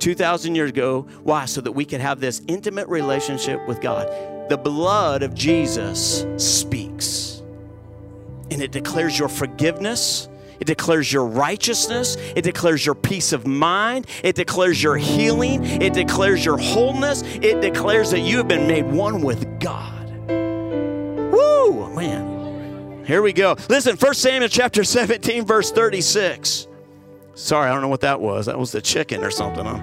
2,000 0.00 0.54
years 0.54 0.68
ago. 0.68 1.06
Why? 1.22 1.46
So 1.46 1.62
that 1.62 1.72
we 1.72 1.86
could 1.86 2.02
have 2.02 2.20
this 2.20 2.42
intimate 2.46 2.88
relationship 2.88 3.66
with 3.66 3.80
God. 3.80 4.08
The 4.50 4.58
blood 4.58 5.22
of 5.22 5.34
Jesus 5.34 6.26
speaks, 6.36 7.42
and 8.50 8.60
it 8.60 8.70
declares 8.70 9.18
your 9.18 9.30
forgiveness. 9.30 10.28
It 10.60 10.66
declares 10.66 11.10
your 11.10 11.24
righteousness. 11.24 12.16
It 12.36 12.42
declares 12.42 12.84
your 12.84 12.94
peace 12.94 13.32
of 13.32 13.46
mind. 13.46 14.06
It 14.22 14.36
declares 14.36 14.82
your 14.82 14.98
healing. 14.98 15.64
It 15.64 15.94
declares 15.94 16.44
your 16.44 16.58
wholeness. 16.58 17.22
It 17.22 17.62
declares 17.62 18.10
that 18.10 18.20
you 18.20 18.36
have 18.36 18.48
been 18.48 18.68
made 18.68 18.84
one 18.84 19.22
with 19.22 19.58
God 19.58 20.03
man. 21.94 23.04
Here 23.06 23.22
we 23.22 23.32
go. 23.32 23.56
Listen, 23.68 23.96
1 23.96 24.14
Samuel 24.14 24.48
chapter 24.48 24.82
17, 24.82 25.44
verse 25.44 25.70
36. 25.70 26.68
Sorry, 27.34 27.68
I 27.68 27.72
don't 27.72 27.82
know 27.82 27.88
what 27.88 28.00
that 28.02 28.20
was. 28.20 28.46
That 28.46 28.58
was 28.58 28.72
the 28.72 28.80
chicken 28.80 29.22
or 29.22 29.30
something. 29.30 29.64
Huh? 29.64 29.80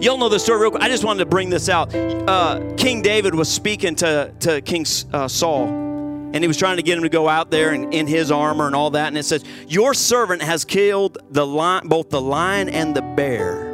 Y'all 0.00 0.18
know 0.18 0.28
the 0.28 0.38
story 0.38 0.60
real 0.60 0.70
quick. 0.70 0.82
I 0.82 0.88
just 0.88 1.04
wanted 1.04 1.20
to 1.20 1.26
bring 1.26 1.50
this 1.50 1.68
out. 1.68 1.94
Uh, 1.94 2.74
King 2.76 3.02
David 3.02 3.34
was 3.34 3.48
speaking 3.48 3.94
to, 3.96 4.32
to 4.40 4.60
King 4.60 4.84
uh, 5.12 5.26
Saul, 5.26 5.66
and 5.66 6.36
he 6.36 6.46
was 6.46 6.56
trying 6.56 6.76
to 6.76 6.82
get 6.82 6.98
him 6.98 7.04
to 7.04 7.08
go 7.08 7.28
out 7.28 7.50
there 7.50 7.70
and 7.70 7.92
in 7.94 8.06
his 8.06 8.30
armor 8.30 8.66
and 8.66 8.76
all 8.76 8.90
that. 8.90 9.08
And 9.08 9.16
it 9.16 9.24
says, 9.24 9.44
Your 9.66 9.94
servant 9.94 10.42
has 10.42 10.64
killed 10.64 11.18
the 11.30 11.46
lion, 11.46 11.88
both 11.88 12.10
the 12.10 12.20
lion 12.20 12.68
and 12.68 12.94
the 12.94 13.02
bear, 13.02 13.67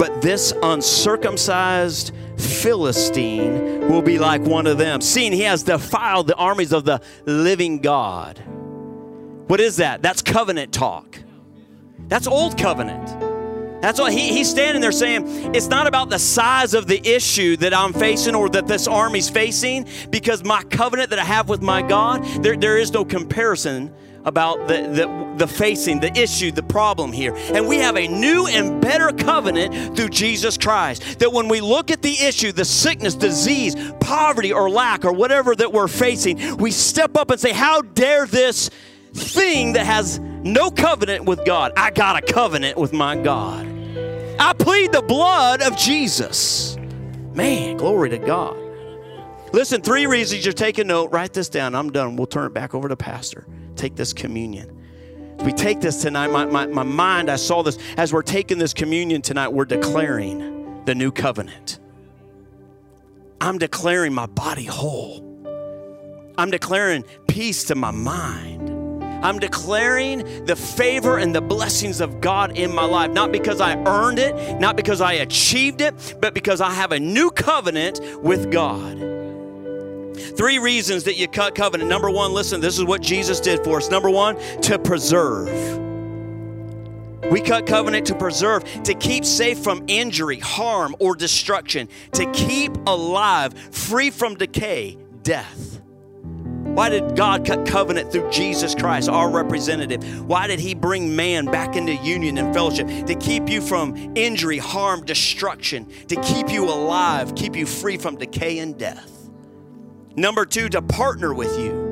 but 0.00 0.22
this 0.22 0.54
uncircumcised 0.62 2.14
Philistine 2.38 3.86
will 3.86 4.00
be 4.00 4.18
like 4.18 4.40
one 4.40 4.66
of 4.66 4.78
them, 4.78 5.02
seeing 5.02 5.30
he 5.30 5.42
has 5.42 5.62
defiled 5.62 6.26
the 6.26 6.34
armies 6.36 6.72
of 6.72 6.86
the 6.86 7.02
living 7.26 7.80
God. 7.80 8.38
What 9.46 9.60
is 9.60 9.76
that? 9.76 10.00
That's 10.00 10.22
covenant 10.22 10.72
talk. 10.72 11.18
That's 12.08 12.26
old 12.26 12.56
covenant. 12.56 13.08
That's 13.82 14.00
what 14.00 14.14
he, 14.14 14.32
he's 14.32 14.48
standing 14.48 14.80
there 14.80 14.90
saying, 14.90 15.54
it's 15.54 15.68
not 15.68 15.86
about 15.86 16.08
the 16.08 16.18
size 16.18 16.72
of 16.72 16.86
the 16.86 17.06
issue 17.06 17.58
that 17.58 17.74
I'm 17.74 17.92
facing 17.92 18.34
or 18.34 18.48
that 18.48 18.66
this 18.66 18.88
army's 18.88 19.28
facing, 19.28 19.86
because 20.08 20.42
my 20.42 20.62
covenant 20.62 21.10
that 21.10 21.18
I 21.18 21.24
have 21.24 21.50
with 21.50 21.60
my 21.60 21.82
God, 21.82 22.24
there, 22.42 22.56
there 22.56 22.78
is 22.78 22.90
no 22.90 23.04
comparison 23.04 23.94
about 24.24 24.68
the, 24.68 24.82
the, 24.88 25.34
the 25.38 25.46
facing, 25.46 26.00
the 26.00 26.16
issue, 26.18 26.50
the 26.50 26.62
problem 26.62 27.12
here. 27.12 27.34
And 27.54 27.66
we 27.66 27.78
have 27.78 27.96
a 27.96 28.06
new 28.06 28.46
and 28.46 28.80
better 28.80 29.10
covenant 29.10 29.96
through 29.96 30.10
Jesus 30.10 30.58
Christ. 30.58 31.18
That 31.20 31.32
when 31.32 31.48
we 31.48 31.60
look 31.60 31.90
at 31.90 32.02
the 32.02 32.12
issue, 32.12 32.52
the 32.52 32.64
sickness, 32.64 33.14
disease, 33.14 33.74
poverty, 34.00 34.52
or 34.52 34.68
lack, 34.68 35.04
or 35.04 35.12
whatever 35.12 35.54
that 35.56 35.72
we're 35.72 35.88
facing, 35.88 36.56
we 36.58 36.70
step 36.70 37.16
up 37.16 37.30
and 37.30 37.40
say, 37.40 37.52
How 37.52 37.82
dare 37.82 38.26
this 38.26 38.70
thing 39.12 39.72
that 39.72 39.86
has 39.86 40.18
no 40.18 40.70
covenant 40.70 41.24
with 41.24 41.44
God? 41.44 41.72
I 41.76 41.90
got 41.90 42.22
a 42.22 42.32
covenant 42.32 42.76
with 42.76 42.92
my 42.92 43.16
God. 43.16 43.66
I 44.38 44.52
plead 44.54 44.92
the 44.92 45.02
blood 45.02 45.62
of 45.62 45.76
Jesus. 45.76 46.76
Man, 47.34 47.76
glory 47.76 48.10
to 48.10 48.18
God. 48.18 48.56
Listen, 49.52 49.82
three 49.82 50.06
reasons 50.06 50.44
you're 50.44 50.52
taking 50.52 50.86
note. 50.86 51.10
Write 51.10 51.32
this 51.32 51.48
down. 51.48 51.74
I'm 51.74 51.90
done. 51.90 52.16
We'll 52.16 52.26
turn 52.26 52.46
it 52.46 52.54
back 52.54 52.74
over 52.74 52.88
to 52.88 52.96
Pastor 52.96 53.46
take 53.80 53.96
this 53.96 54.12
communion. 54.12 54.76
As 55.38 55.46
we 55.46 55.52
take 55.52 55.80
this 55.80 56.02
tonight, 56.02 56.30
my, 56.30 56.44
my, 56.44 56.66
my 56.66 56.82
mind, 56.82 57.30
I 57.30 57.36
saw 57.36 57.62
this. 57.62 57.78
As 57.96 58.12
we're 58.12 58.22
taking 58.22 58.58
this 58.58 58.74
communion 58.74 59.22
tonight, 59.22 59.48
we're 59.48 59.64
declaring 59.64 60.84
the 60.84 60.94
new 60.94 61.10
covenant. 61.10 61.78
I'm 63.40 63.56
declaring 63.56 64.12
my 64.12 64.26
body 64.26 64.64
whole. 64.64 65.26
I'm 66.36 66.50
declaring 66.50 67.04
peace 67.26 67.64
to 67.64 67.74
my 67.74 67.90
mind. 67.90 68.68
I'm 69.24 69.38
declaring 69.38 70.44
the 70.44 70.56
favor 70.56 71.18
and 71.18 71.34
the 71.34 71.42
blessings 71.42 72.00
of 72.00 72.20
God 72.20 72.56
in 72.58 72.74
my 72.74 72.84
life, 72.84 73.10
not 73.10 73.32
because 73.32 73.60
I 73.60 73.76
earned 73.84 74.18
it, 74.18 74.58
not 74.58 74.76
because 74.76 75.00
I 75.00 75.14
achieved 75.14 75.80
it, 75.80 76.16
but 76.20 76.34
because 76.34 76.60
I 76.60 76.70
have 76.70 76.92
a 76.92 77.00
new 77.00 77.30
covenant 77.30 78.00
with 78.22 78.50
God. 78.50 79.19
Three 80.20 80.58
reasons 80.58 81.04
that 81.04 81.16
you 81.16 81.28
cut 81.28 81.54
covenant. 81.54 81.88
Number 81.88 82.10
one, 82.10 82.32
listen, 82.32 82.60
this 82.60 82.78
is 82.78 82.84
what 82.84 83.00
Jesus 83.00 83.40
did 83.40 83.64
for 83.64 83.78
us. 83.78 83.90
Number 83.90 84.10
one, 84.10 84.36
to 84.62 84.78
preserve. 84.78 85.48
We 87.30 87.40
cut 87.40 87.66
covenant 87.66 88.06
to 88.08 88.14
preserve, 88.14 88.64
to 88.82 88.94
keep 88.94 89.24
safe 89.24 89.58
from 89.58 89.84
injury, 89.86 90.40
harm, 90.40 90.96
or 90.98 91.14
destruction, 91.14 91.88
to 92.12 92.30
keep 92.32 92.76
alive, 92.86 93.54
free 93.54 94.10
from 94.10 94.34
decay, 94.34 94.98
death. 95.22 95.80
Why 96.70 96.88
did 96.88 97.16
God 97.16 97.44
cut 97.44 97.66
covenant 97.66 98.10
through 98.10 98.30
Jesus 98.30 98.74
Christ, 98.74 99.08
our 99.08 99.30
representative? 99.30 100.24
Why 100.26 100.46
did 100.46 100.58
He 100.60 100.74
bring 100.74 101.14
man 101.14 101.46
back 101.46 101.76
into 101.76 101.94
union 101.94 102.38
and 102.38 102.54
fellowship? 102.54 102.86
To 103.06 103.14
keep 103.14 103.48
you 103.48 103.60
from 103.60 104.12
injury, 104.16 104.58
harm, 104.58 105.04
destruction, 105.04 105.86
to 106.08 106.16
keep 106.22 106.48
you 106.48 106.64
alive, 106.64 107.34
keep 107.34 107.54
you 107.54 107.66
free 107.66 107.96
from 107.96 108.16
decay 108.16 108.58
and 108.58 108.78
death. 108.78 109.19
Number 110.16 110.44
two, 110.44 110.68
to 110.70 110.82
partner 110.82 111.32
with 111.32 111.58
you 111.58 111.90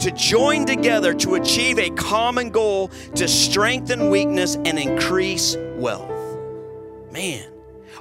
to 0.00 0.12
join 0.12 0.64
together 0.64 1.12
to 1.12 1.34
achieve 1.34 1.78
a 1.78 1.90
common 1.90 2.50
goal 2.50 2.88
to 3.16 3.26
strengthen 3.26 4.10
weakness 4.10 4.56
and 4.56 4.78
increase 4.78 5.56
wealth. 5.74 6.08
Man, 7.12 7.50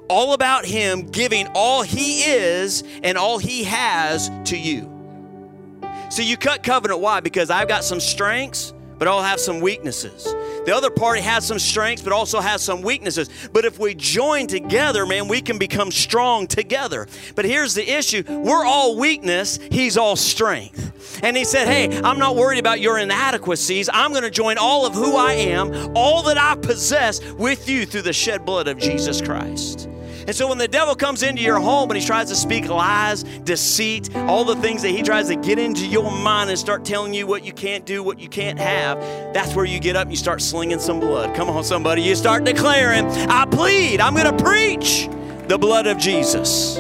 all 0.07 0.33
about 0.33 0.65
Him 0.65 1.07
giving 1.07 1.47
all 1.55 1.81
He 1.81 2.21
is 2.21 2.83
and 3.03 3.17
all 3.17 3.39
He 3.39 3.63
has 3.63 4.29
to 4.45 4.57
you. 4.57 4.93
So 6.09 6.21
you 6.21 6.37
cut 6.37 6.63
covenant. 6.63 7.01
Why? 7.01 7.19
Because 7.19 7.49
I've 7.49 7.67
got 7.67 7.83
some 7.83 7.99
strengths, 7.99 8.73
but 8.97 9.07
I'll 9.07 9.23
have 9.23 9.39
some 9.39 9.59
weaknesses. 9.59 10.27
The 10.67 10.75
other 10.75 10.89
party 10.89 11.21
has 11.21 11.47
some 11.47 11.59
strengths, 11.59 12.03
but 12.03 12.11
also 12.11 12.41
has 12.41 12.61
some 12.61 12.81
weaknesses. 12.81 13.29
But 13.53 13.63
if 13.63 13.79
we 13.79 13.95
join 13.95 14.47
together, 14.47 15.05
man, 15.05 15.29
we 15.29 15.39
can 15.39 15.57
become 15.57 15.91
strong 15.91 16.45
together. 16.45 17.07
But 17.35 17.45
here's 17.45 17.73
the 17.73 17.89
issue 17.89 18.21
we're 18.27 18.65
all 18.65 18.97
weakness, 18.97 19.59
He's 19.71 19.95
all 19.95 20.17
strength. 20.17 21.21
And 21.23 21.37
He 21.37 21.45
said, 21.45 21.69
Hey, 21.69 22.01
I'm 22.01 22.19
not 22.19 22.35
worried 22.35 22.59
about 22.59 22.81
your 22.81 22.99
inadequacies. 22.99 23.89
I'm 23.93 24.11
going 24.11 24.23
to 24.23 24.29
join 24.29 24.57
all 24.57 24.85
of 24.85 24.93
who 24.93 25.15
I 25.15 25.35
am, 25.35 25.95
all 25.95 26.21
that 26.23 26.37
I 26.37 26.55
possess, 26.55 27.23
with 27.35 27.69
you 27.69 27.85
through 27.85 28.01
the 28.01 28.11
shed 28.11 28.45
blood 28.45 28.67
of 28.67 28.77
Jesus 28.77 29.21
Christ. 29.21 29.87
And 30.27 30.35
so 30.35 30.45
when 30.45 30.57
the 30.57 30.67
devil 30.67 30.93
comes 30.93 31.23
into 31.23 31.41
your 31.41 31.57
home 31.57 31.89
and 31.89 31.97
he 31.97 32.05
tries 32.05 32.27
to 32.27 32.35
speak 32.35 32.67
lies, 32.67 33.23
deceit, 33.23 34.13
all 34.13 34.43
the 34.43 34.57
things 34.57 34.81
that 34.81 34.89
he 34.89 35.01
tries 35.01 35.29
to 35.29 35.37
get 35.37 35.57
into 35.57 35.87
your 35.87 36.11
mind 36.11 36.49
and 36.49 36.59
start 36.59 36.83
telling 36.83 37.13
you 37.13 37.25
what 37.25 37.45
you 37.45 37.53
can't 37.53 37.85
do, 37.85 38.03
what 38.03 38.19
you 38.19 38.27
can't 38.27 38.59
have, 38.59 38.99
that's 39.33 39.55
where 39.55 39.63
you 39.63 39.79
get 39.79 39.95
up 39.95 40.03
and 40.03 40.11
you 40.11 40.17
start 40.17 40.41
slinging 40.41 40.79
some 40.79 40.99
blood. 40.99 41.33
Come 41.33 41.49
on, 41.49 41.63
somebody. 41.63 42.01
You 42.01 42.13
start 42.13 42.43
declaring, 42.43 43.05
I 43.05 43.45
plead, 43.45 44.01
I'm 44.01 44.15
going 44.15 44.37
to 44.37 44.43
preach 44.43 45.07
the 45.47 45.57
blood 45.57 45.87
of 45.87 45.97
Jesus. 45.97 46.77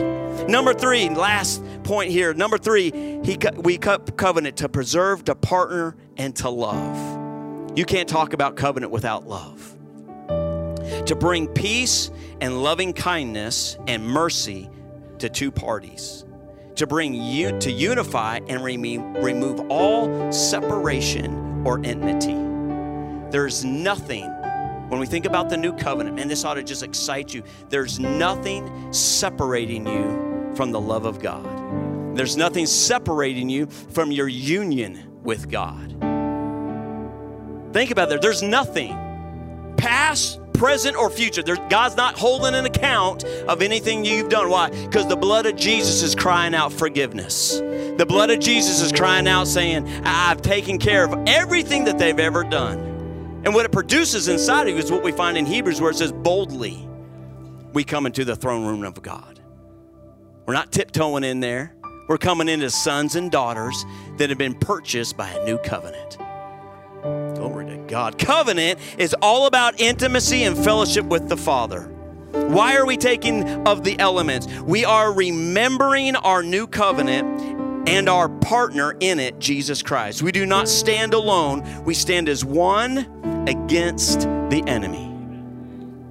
Number 0.49 0.73
three, 0.73 1.07
last 1.07 1.63
point 1.85 2.11
here. 2.11 2.33
Number 2.33 2.57
three, 2.57 2.91
he, 3.23 3.37
we 3.55 3.77
cut 3.77 4.17
covenant 4.17 4.57
to 4.57 4.67
preserve, 4.67 5.23
to 5.23 5.35
partner, 5.35 5.95
and 6.17 6.35
to 6.35 6.49
love. 6.49 7.77
You 7.77 7.85
can't 7.85 8.09
talk 8.09 8.33
about 8.33 8.57
covenant 8.57 8.91
without 8.91 9.25
love. 9.25 9.73
To 11.05 11.15
bring 11.15 11.47
peace 11.47 12.11
and 12.41 12.63
loving 12.63 12.93
kindness 12.93 13.77
and 13.87 14.05
mercy 14.05 14.69
to 15.19 15.29
two 15.29 15.51
parties 15.51 16.25
to 16.75 16.85
bring 16.85 17.13
you 17.13 17.57
to 17.59 17.71
unify 17.71 18.39
and 18.47 18.63
remove 18.63 19.59
all 19.71 20.31
separation 20.31 21.65
or 21.65 21.81
enmity. 21.83 22.35
There's 23.31 23.65
nothing 23.65 24.31
when 24.89 24.99
we 24.99 25.05
think 25.05 25.25
about 25.25 25.49
the 25.49 25.57
new 25.57 25.73
covenant 25.73 26.19
and 26.19 26.29
this 26.29 26.45
ought 26.45 26.53
to 26.53 26.63
just 26.63 26.83
excite 26.83 27.33
you. 27.33 27.43
There's 27.69 27.99
nothing 27.99 28.93
separating 28.93 29.87
you 29.87 30.53
from 30.55 30.71
the 30.71 30.79
love 30.79 31.05
of 31.05 31.19
god. 31.19 31.45
There's 32.15 32.37
nothing 32.37 32.65
separating 32.65 33.49
you 33.49 33.65
from 33.65 34.11
your 34.11 34.27
union 34.27 35.19
with 35.23 35.49
god. 35.49 35.91
Think 37.73 37.91
about 37.91 38.09
that. 38.09 38.21
There's 38.21 38.41
nothing 38.41 38.95
past 39.77 40.39
present 40.57 40.97
or 40.97 41.09
future. 41.09 41.43
There, 41.43 41.55
God's 41.69 41.95
not 41.95 42.17
holding 42.17 42.55
an 42.55 42.65
account 42.65 43.23
of 43.23 43.61
anything 43.61 44.03
you've 44.03 44.29
done. 44.29 44.49
Why? 44.49 44.69
Because 44.69 45.07
the 45.07 45.15
blood 45.15 45.45
of 45.45 45.55
Jesus 45.55 46.03
is 46.03 46.15
crying 46.15 46.53
out 46.53 46.73
forgiveness. 46.73 47.59
The 47.59 48.05
blood 48.07 48.29
of 48.29 48.39
Jesus 48.39 48.81
is 48.81 48.91
crying 48.91 49.27
out 49.27 49.47
saying, 49.47 49.87
I've 50.05 50.41
taken 50.41 50.77
care 50.77 51.03
of 51.05 51.27
everything 51.27 51.85
that 51.85 51.97
they've 51.97 52.19
ever 52.19 52.43
done. 52.43 52.79
And 53.45 53.53
what 53.53 53.65
it 53.65 53.71
produces 53.71 54.27
inside 54.27 54.67
of 54.67 54.73
you 54.73 54.79
is 54.79 54.91
what 54.91 55.03
we 55.03 55.11
find 55.11 55.37
in 55.37 55.45
Hebrews 55.45 55.79
where 55.79 55.91
it 55.91 55.97
says, 55.97 56.11
boldly 56.11 56.87
we 57.73 57.83
come 57.83 58.05
into 58.05 58.25
the 58.25 58.35
throne 58.35 58.65
room 58.65 58.83
of 58.83 59.01
God. 59.01 59.39
We're 60.47 60.55
not 60.55 60.71
tiptoeing 60.71 61.23
in 61.23 61.41
there. 61.41 61.75
We're 62.07 62.17
coming 62.17 62.49
into 62.49 62.71
sons 62.71 63.15
and 63.15 63.29
daughters 63.29 63.85
that 64.17 64.29
have 64.29 64.39
been 64.39 64.55
purchased 64.55 65.17
by 65.17 65.29
a 65.29 65.45
new 65.45 65.57
covenant. 65.59 66.17
Glory 67.47 67.65
to 67.67 67.77
God. 67.87 68.17
Covenant 68.17 68.79
is 68.97 69.15
all 69.21 69.45
about 69.47 69.79
intimacy 69.79 70.43
and 70.43 70.57
fellowship 70.57 71.05
with 71.05 71.29
the 71.29 71.37
Father. 71.37 71.83
Why 72.31 72.75
are 72.75 72.85
we 72.85 72.97
taking 72.97 73.65
of 73.65 73.83
the 73.83 73.97
elements? 73.99 74.47
We 74.61 74.83
are 74.83 75.13
remembering 75.13 76.15
our 76.17 76.43
new 76.43 76.67
covenant 76.67 77.87
and 77.87 78.09
our 78.09 78.27
partner 78.27 78.97
in 78.99 79.19
it, 79.19 79.39
Jesus 79.39 79.81
Christ. 79.81 80.21
We 80.21 80.33
do 80.33 80.45
not 80.45 80.67
stand 80.67 81.13
alone, 81.13 81.85
we 81.85 81.93
stand 81.93 82.27
as 82.27 82.43
one 82.43 83.45
against 83.47 84.21
the 84.49 84.61
enemy. 84.67 85.05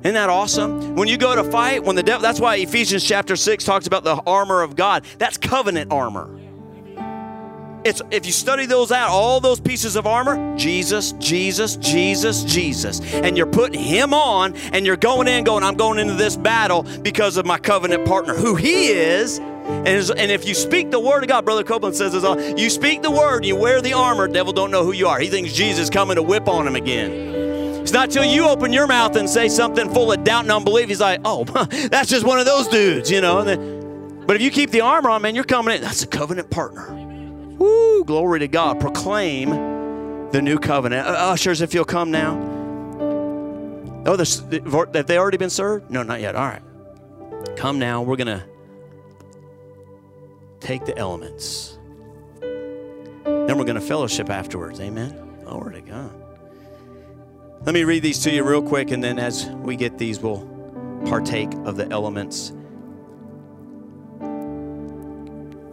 Isn't 0.03 0.15
that 0.15 0.31
awesome? 0.31 0.95
When 0.95 1.09
you 1.09 1.19
go 1.19 1.35
to 1.35 1.45
fight, 1.45 1.85
when 1.85 1.97
the 1.97 2.03
devil, 2.03 2.23
that's 2.23 2.41
why 2.41 2.57
Ephesians 2.57 3.05
chapter 3.05 3.37
6 3.37 3.63
talks 3.65 3.87
about 3.87 4.05
the 4.05 4.17
armor 4.27 4.63
of 4.63 4.75
God. 4.75 5.05
That's 5.19 5.37
covenant 5.37 5.93
armor. 5.93 6.31
It's 7.87 8.03
if 8.11 8.27
you 8.27 8.33
study 8.33 8.67
those 8.67 8.91
out, 8.91 9.11
all 9.11 9.39
those 9.39 9.61
pieces 9.61 9.95
of 9.95 10.09
armor, 10.09 10.59
Jesus, 10.59 11.13
Jesus, 11.13 11.77
Jesus, 11.77 12.43
Jesus. 12.43 13.01
And 13.15 13.37
you're 13.37 13.47
putting 13.47 13.81
him 13.81 14.13
on 14.13 14.57
and 14.73 14.85
you're 14.85 14.97
going 14.97 15.29
in 15.29 15.45
going, 15.45 15.63
I'm 15.63 15.77
going 15.77 16.01
into 16.01 16.15
this 16.15 16.37
battle 16.37 16.83
because 16.83 17.37
of 17.37 17.47
my 17.47 17.59
covenant 17.59 18.05
partner, 18.05 18.35
who 18.35 18.57
he 18.57 18.89
is. 18.89 19.39
And, 19.39 19.87
and 19.87 20.33
if 20.33 20.49
you 20.49 20.53
speak 20.53 20.91
the 20.91 20.99
word 20.99 21.23
of 21.23 21.29
God, 21.29 21.45
Brother 21.45 21.63
Copeland 21.63 21.95
says 21.95 22.13
this 22.13 22.25
all, 22.25 22.41
you 22.59 22.71
speak 22.71 23.03
the 23.03 23.11
word, 23.11 23.45
you 23.45 23.55
wear 23.55 23.81
the 23.81 23.93
armor, 23.93 24.27
devil 24.27 24.53
don't 24.53 24.73
know 24.73 24.83
who 24.83 24.91
you 24.91 25.07
are. 25.07 25.21
He 25.21 25.29
thinks 25.29 25.53
Jesus 25.53 25.89
coming 25.89 26.17
to 26.17 26.25
whip 26.25 26.49
on 26.49 26.67
him 26.67 26.75
again. 26.75 27.13
It's 27.83 27.93
not 27.93 28.11
till 28.11 28.25
you 28.25 28.49
open 28.49 28.73
your 28.73 28.89
mouth 28.89 29.15
and 29.15 29.31
say 29.31 29.49
something 29.49 29.95
full 29.95 30.11
of 30.11 30.25
doubt 30.25 30.43
and 30.43 30.51
unbelief. 30.51 30.89
He's 30.89 31.01
like, 31.01 31.21
oh, 31.25 31.45
that's 31.89 32.11
just 32.11 32.27
one 32.27 32.41
of 32.41 32.47
those 32.47 32.67
dudes, 32.67 33.13
you 33.13 33.21
know. 33.21 33.45
Then, 33.45 34.25
but 34.27 34.35
if 34.35 34.43
you 34.43 34.51
keep 34.51 34.73
the 34.73 34.81
armor 34.81 35.11
on, 35.11 35.23
man, 35.23 35.37
you're 35.37 35.45
coming 35.45 35.77
in. 35.77 35.83
That's 35.83 36.03
a 36.03 36.09
covenant 36.09 36.51
partner. 36.51 37.06
Woo, 37.59 38.05
glory 38.05 38.41
to 38.41 38.49
God. 38.49 38.81
Proclaim 38.81 39.51
the 40.31 40.41
new 40.43 40.59
covenant. 40.59 41.07
Uh, 41.07 41.13
ushers, 41.13 41.61
if 41.61 41.75
you'll 41.75 41.85
come 41.85 42.11
now. 42.11 42.35
Oh, 44.07 44.17
have 44.17 45.07
they 45.07 45.19
already 45.19 45.37
been 45.37 45.51
served? 45.51 45.91
No, 45.91 46.03
not 46.03 46.21
yet. 46.21 46.37
All 46.37 46.47
right. 46.47 46.63
Come 47.57 47.79
now. 47.79 48.03
We're 48.03 48.17
going 48.17 48.39
to 48.39 48.45
take 50.61 50.85
the 50.85 50.97
elements. 50.97 51.79
Then 52.41 53.59
we're 53.59 53.65
going 53.65 53.75
to 53.75 53.81
fellowship 53.81 54.31
afterwards. 54.31 54.81
Amen. 54.81 55.41
Glory 55.45 55.75
to 55.75 55.81
God. 55.81 56.13
Let 57.65 57.75
me 57.75 57.85
read 57.85 58.03
these 58.03 58.21
to 58.21 58.31
you 58.31 58.45
real 58.45 58.63
quick, 58.63 58.93
and 58.93 59.03
then 59.03 59.19
as 59.19 59.47
we 59.47 59.75
get 59.75 59.99
these, 59.99 60.21
we'll 60.21 60.47
partake 61.07 61.53
of 61.65 61.77
the 61.77 61.91
elements 61.91 62.53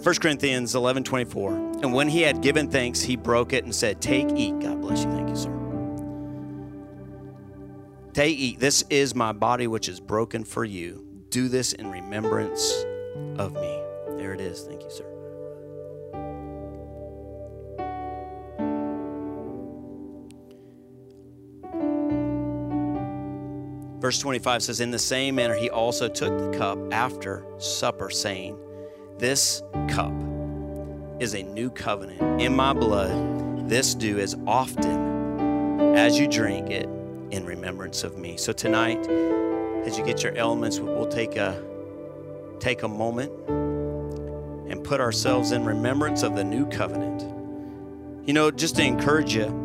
1 0.03 0.15
Corinthians 0.15 0.75
11 0.75 1.05
24. 1.05 1.53
And 1.81 1.93
when 1.93 2.09
he 2.09 2.23
had 2.23 2.41
given 2.41 2.69
thanks, 2.69 3.01
he 3.01 3.15
broke 3.15 3.53
it 3.53 3.63
and 3.63 3.73
said, 3.73 4.01
Take, 4.01 4.29
eat. 4.35 4.59
God 4.59 4.81
bless 4.81 5.05
you. 5.05 5.11
Thank 5.11 5.29
you, 5.29 5.35
sir. 5.37 5.49
Take, 8.11 8.37
eat. 8.37 8.59
This 8.59 8.83
is 8.89 9.15
my 9.15 9.31
body, 9.31 9.65
which 9.67 9.87
is 9.87 10.01
broken 10.01 10.43
for 10.43 10.65
you. 10.65 11.07
Do 11.29 11.47
this 11.47 11.71
in 11.71 11.89
remembrance 11.89 12.83
of 13.37 13.53
me. 13.53 13.81
There 14.17 14.33
it 14.33 14.41
is. 14.41 14.63
Thank 14.63 14.83
you, 14.83 14.91
sir. 14.91 15.05
Verse 24.01 24.19
25 24.19 24.63
says, 24.63 24.81
In 24.81 24.91
the 24.91 24.99
same 24.99 25.35
manner, 25.35 25.55
he 25.55 25.69
also 25.69 26.09
took 26.09 26.37
the 26.37 26.57
cup 26.57 26.77
after 26.91 27.45
supper, 27.57 28.09
saying, 28.09 28.57
this 29.19 29.63
cup 29.89 30.13
is 31.19 31.35
a 31.35 31.43
new 31.43 31.69
covenant 31.69 32.41
in 32.41 32.55
my 32.55 32.73
blood. 32.73 33.69
This 33.69 33.95
do 33.95 34.19
as 34.19 34.35
often 34.47 35.95
as 35.95 36.19
you 36.19 36.27
drink 36.27 36.69
it 36.69 36.89
in 37.31 37.45
remembrance 37.45 38.03
of 38.03 38.17
me. 38.17 38.37
So 38.37 38.53
tonight, 38.53 39.07
as 39.85 39.97
you 39.97 40.05
get 40.05 40.23
your 40.23 40.35
elements, 40.35 40.79
we'll 40.79 41.07
take 41.07 41.35
a 41.37 41.63
take 42.59 42.83
a 42.83 42.87
moment 42.87 43.31
and 44.71 44.83
put 44.83 45.01
ourselves 45.01 45.51
in 45.51 45.65
remembrance 45.65 46.23
of 46.23 46.35
the 46.35 46.43
new 46.43 46.67
covenant. 46.69 47.23
You 48.27 48.33
know, 48.33 48.51
just 48.51 48.75
to 48.77 48.83
encourage 48.83 49.35
you, 49.35 49.61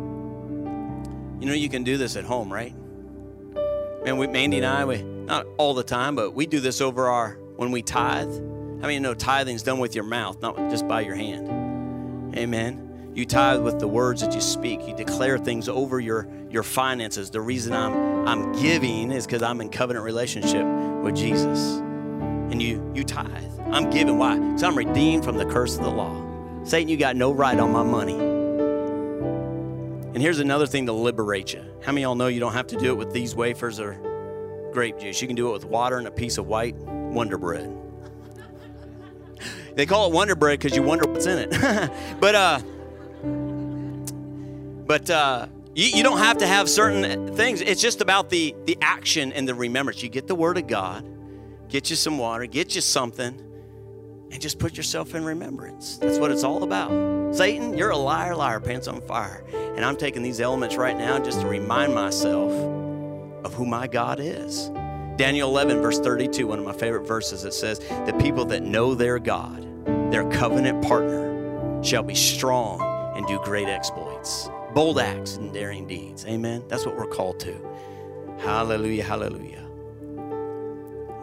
You 1.39 1.45
know, 1.45 1.53
you 1.53 1.69
can 1.69 1.83
do 1.83 1.97
this 1.97 2.17
at 2.17 2.25
home, 2.25 2.51
right? 2.51 2.75
Man, 4.03 4.17
we, 4.17 4.27
Mandy 4.27 4.57
and 4.57 4.65
I, 4.65 4.83
we 4.85 5.01
not 5.03 5.45
all 5.57 5.73
the 5.73 5.83
time, 5.83 6.15
but 6.15 6.33
we 6.33 6.45
do 6.45 6.59
this 6.59 6.81
over 6.81 7.07
our 7.07 7.39
when 7.55 7.71
we 7.71 7.81
tithe. 7.81 8.33
I 8.81 8.87
mean, 8.87 9.01
know, 9.01 9.13
tithing's 9.13 9.63
done 9.63 9.79
with 9.79 9.93
your 9.93 10.05
mouth, 10.05 10.41
not 10.41 10.55
just 10.69 10.87
by 10.87 11.01
your 11.01 11.15
hand. 11.15 12.37
Amen. 12.37 13.11
You 13.13 13.25
tithe 13.25 13.61
with 13.61 13.79
the 13.79 13.87
words 13.87 14.21
that 14.21 14.33
you 14.33 14.39
speak. 14.39 14.87
You 14.87 14.95
declare 14.95 15.37
things 15.37 15.67
over 15.67 15.99
your 15.99 16.27
your 16.49 16.63
finances. 16.63 17.29
The 17.29 17.41
reason 17.41 17.73
I'm 17.73 18.27
I'm 18.27 18.53
giving 18.53 19.11
is 19.11 19.25
because 19.25 19.41
I'm 19.43 19.59
in 19.59 19.69
covenant 19.69 20.05
relationship 20.05 20.65
with 21.03 21.15
Jesus. 21.15 21.79
And 21.79 22.61
you 22.61 22.89
you 22.95 23.03
tithe. 23.03 23.51
I'm 23.71 23.89
giving. 23.89 24.17
Why? 24.17 24.37
Because 24.39 24.63
I'm 24.63 24.77
redeemed 24.77 25.25
from 25.25 25.37
the 25.37 25.45
curse 25.45 25.75
of 25.77 25.83
the 25.83 25.91
law. 25.91 26.25
Satan, 26.63 26.87
you 26.87 26.95
got 26.97 27.15
no 27.15 27.31
right 27.31 27.59
on 27.59 27.71
my 27.71 27.83
money. 27.83 28.17
And 30.13 30.21
here's 30.21 30.39
another 30.39 30.67
thing 30.67 30.85
to 30.85 30.93
liberate 30.93 31.53
you. 31.53 31.63
How 31.81 31.91
many 31.91 32.03
of 32.03 32.09
y'all 32.09 32.15
know 32.15 32.27
you 32.27 32.39
don't 32.39 32.53
have 32.53 32.67
to 32.67 32.77
do 32.77 32.91
it 32.91 32.95
with 32.95 33.11
these 33.11 33.35
wafers 33.35 33.79
or 33.79 33.93
grape 34.71 34.99
juice? 34.99 35.21
You 35.21 35.27
can 35.27 35.35
do 35.35 35.49
it 35.49 35.51
with 35.53 35.65
water 35.65 35.97
and 35.97 36.07
a 36.07 36.11
piece 36.11 36.37
of 36.37 36.47
white 36.47 36.75
Wonder 36.75 37.37
Bread. 37.37 37.75
They 39.75 39.85
call 39.85 40.07
it 40.07 40.13
Wonder 40.13 40.35
Bread 40.35 40.59
because 40.59 40.75
you 40.75 40.83
wonder 40.83 41.07
what's 41.07 41.25
in 41.25 41.39
it. 41.39 41.51
but 42.19 42.35
uh, 42.35 42.59
but 44.85 45.09
uh, 45.09 45.47
you, 45.75 45.85
you 45.85 46.03
don't 46.03 46.17
have 46.19 46.37
to 46.39 46.47
have 46.47 46.69
certain 46.69 47.35
things. 47.35 47.61
It's 47.61 47.81
just 47.81 48.01
about 48.01 48.29
the 48.29 48.55
the 48.65 48.77
action 48.81 49.31
and 49.33 49.47
the 49.47 49.55
remembrance. 49.55 50.03
You 50.03 50.09
get 50.09 50.27
the 50.27 50.35
Word 50.35 50.57
of 50.57 50.67
God, 50.67 51.07
get 51.69 51.89
you 51.89 51.95
some 51.95 52.17
water, 52.17 52.45
get 52.45 52.75
you 52.75 52.81
something, 52.81 53.39
and 54.31 54.41
just 54.41 54.59
put 54.59 54.77
yourself 54.77 55.15
in 55.15 55.23
remembrance. 55.23 55.97
That's 55.97 56.19
what 56.19 56.31
it's 56.31 56.43
all 56.43 56.63
about. 56.63 57.35
Satan, 57.35 57.77
you're 57.77 57.91
a 57.91 57.97
liar, 57.97 58.35
liar, 58.35 58.59
pants 58.59 58.87
on 58.87 59.01
fire. 59.01 59.43
And 59.53 59.85
I'm 59.85 59.95
taking 59.95 60.23
these 60.23 60.41
elements 60.41 60.75
right 60.75 60.97
now 60.97 61.19
just 61.19 61.41
to 61.41 61.47
remind 61.47 61.93
myself 61.93 62.51
of 63.45 63.53
who 63.53 63.65
my 63.65 63.87
God 63.87 64.19
is. 64.19 64.69
Daniel 65.19 65.49
11, 65.49 65.81
verse 65.81 65.99
32, 65.99 66.47
one 66.47 66.59
of 66.59 66.65
my 66.65 66.71
favorite 66.71 67.05
verses, 67.05 67.43
it 67.43 67.53
says, 67.53 67.79
The 67.79 68.17
people 68.21 68.45
that 68.45 68.63
know 68.63 68.95
their 68.95 69.19
God, 69.19 69.67
their 70.13 70.23
covenant 70.31 70.81
partner, 70.81 71.83
shall 71.83 72.03
be 72.03 72.15
strong 72.15 72.79
and 73.17 73.27
do 73.27 73.37
great 73.43 73.67
exploits, 73.67 74.49
bold 74.73 74.97
acts 74.97 75.35
and 75.35 75.51
daring 75.51 75.87
deeds. 75.87 76.25
Amen. 76.25 76.63
That's 76.69 76.85
what 76.85 76.95
we're 76.95 77.05
called 77.05 77.37
to. 77.41 77.53
Hallelujah, 78.37 79.03
hallelujah. 79.03 79.67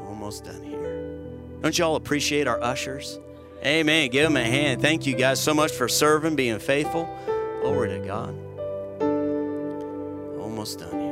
Almost 0.07 0.45
done 0.45 0.63
here. 0.63 1.31
Don't 1.63 1.79
y'all 1.79 1.97
appreciate 1.97 2.47
our 2.47 2.63
ushers? 2.63 3.19
Amen. 3.65 4.11
Give 4.11 4.25
them 4.25 4.37
a 4.37 4.45
hand. 4.45 4.83
Thank 4.83 5.07
you 5.07 5.17
guys 5.17 5.43
so 5.43 5.55
much 5.55 5.73
for 5.73 5.89
serving, 5.89 6.37
being 6.37 6.59
faithful. 6.59 7.09
Glory 7.63 7.99
to 7.99 8.07
God. 8.07 8.39
Almost 10.39 10.81
done 10.81 11.01
here. 11.01 11.06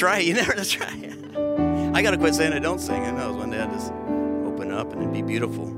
Don't 0.00 0.10
want 0.10 0.24
you 0.24 0.34
never. 0.34 0.54
never 0.54 0.64
try. 0.64 0.86
I 1.94 2.02
gotta 2.02 2.16
quit 2.16 2.34
saying 2.34 2.52
I 2.54 2.58
don't 2.58 2.78
sing. 2.78 3.04
I 3.04 3.10
know 3.10 3.34
one 3.34 3.50
day 3.50 3.60
I 3.60 3.66
just 3.66 3.92
open 3.92 4.72
up 4.72 4.92
and 4.92 5.02
it'd 5.02 5.12
be 5.12 5.22
beautiful. 5.22 5.76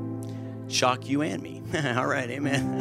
Shock 0.69 1.09
you 1.09 1.23
and 1.23 1.43
me. 1.43 1.63
All 1.97 2.07
right, 2.07 2.31
amen. 2.31 2.79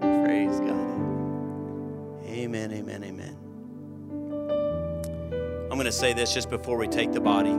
Praise 0.00 0.60
God. 0.60 0.76
Amen, 2.28 2.72
amen, 2.72 3.02
amen. 3.04 3.36
I'm 5.70 5.76
gonna 5.76 5.90
say 5.90 6.12
this 6.12 6.32
just 6.32 6.48
before 6.48 6.76
we 6.76 6.86
take 6.86 7.12
the 7.12 7.20
body. 7.20 7.56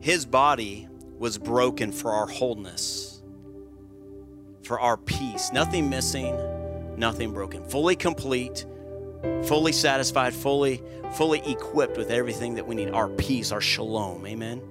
His 0.00 0.26
body 0.26 0.88
was 1.18 1.38
broken 1.38 1.92
for 1.92 2.12
our 2.12 2.26
wholeness, 2.26 3.22
for 4.64 4.80
our 4.80 4.96
peace. 4.96 5.52
Nothing 5.52 5.88
missing, 5.88 6.36
nothing 6.96 7.32
broken. 7.32 7.64
Fully 7.64 7.96
complete, 7.96 8.66
fully 9.44 9.72
satisfied, 9.72 10.34
fully, 10.34 10.82
fully 11.12 11.40
equipped 11.50 11.96
with 11.96 12.10
everything 12.10 12.54
that 12.54 12.66
we 12.66 12.74
need. 12.74 12.90
Our 12.90 13.08
peace, 13.08 13.52
our 13.52 13.60
shalom. 13.60 14.26
Amen. 14.26 14.62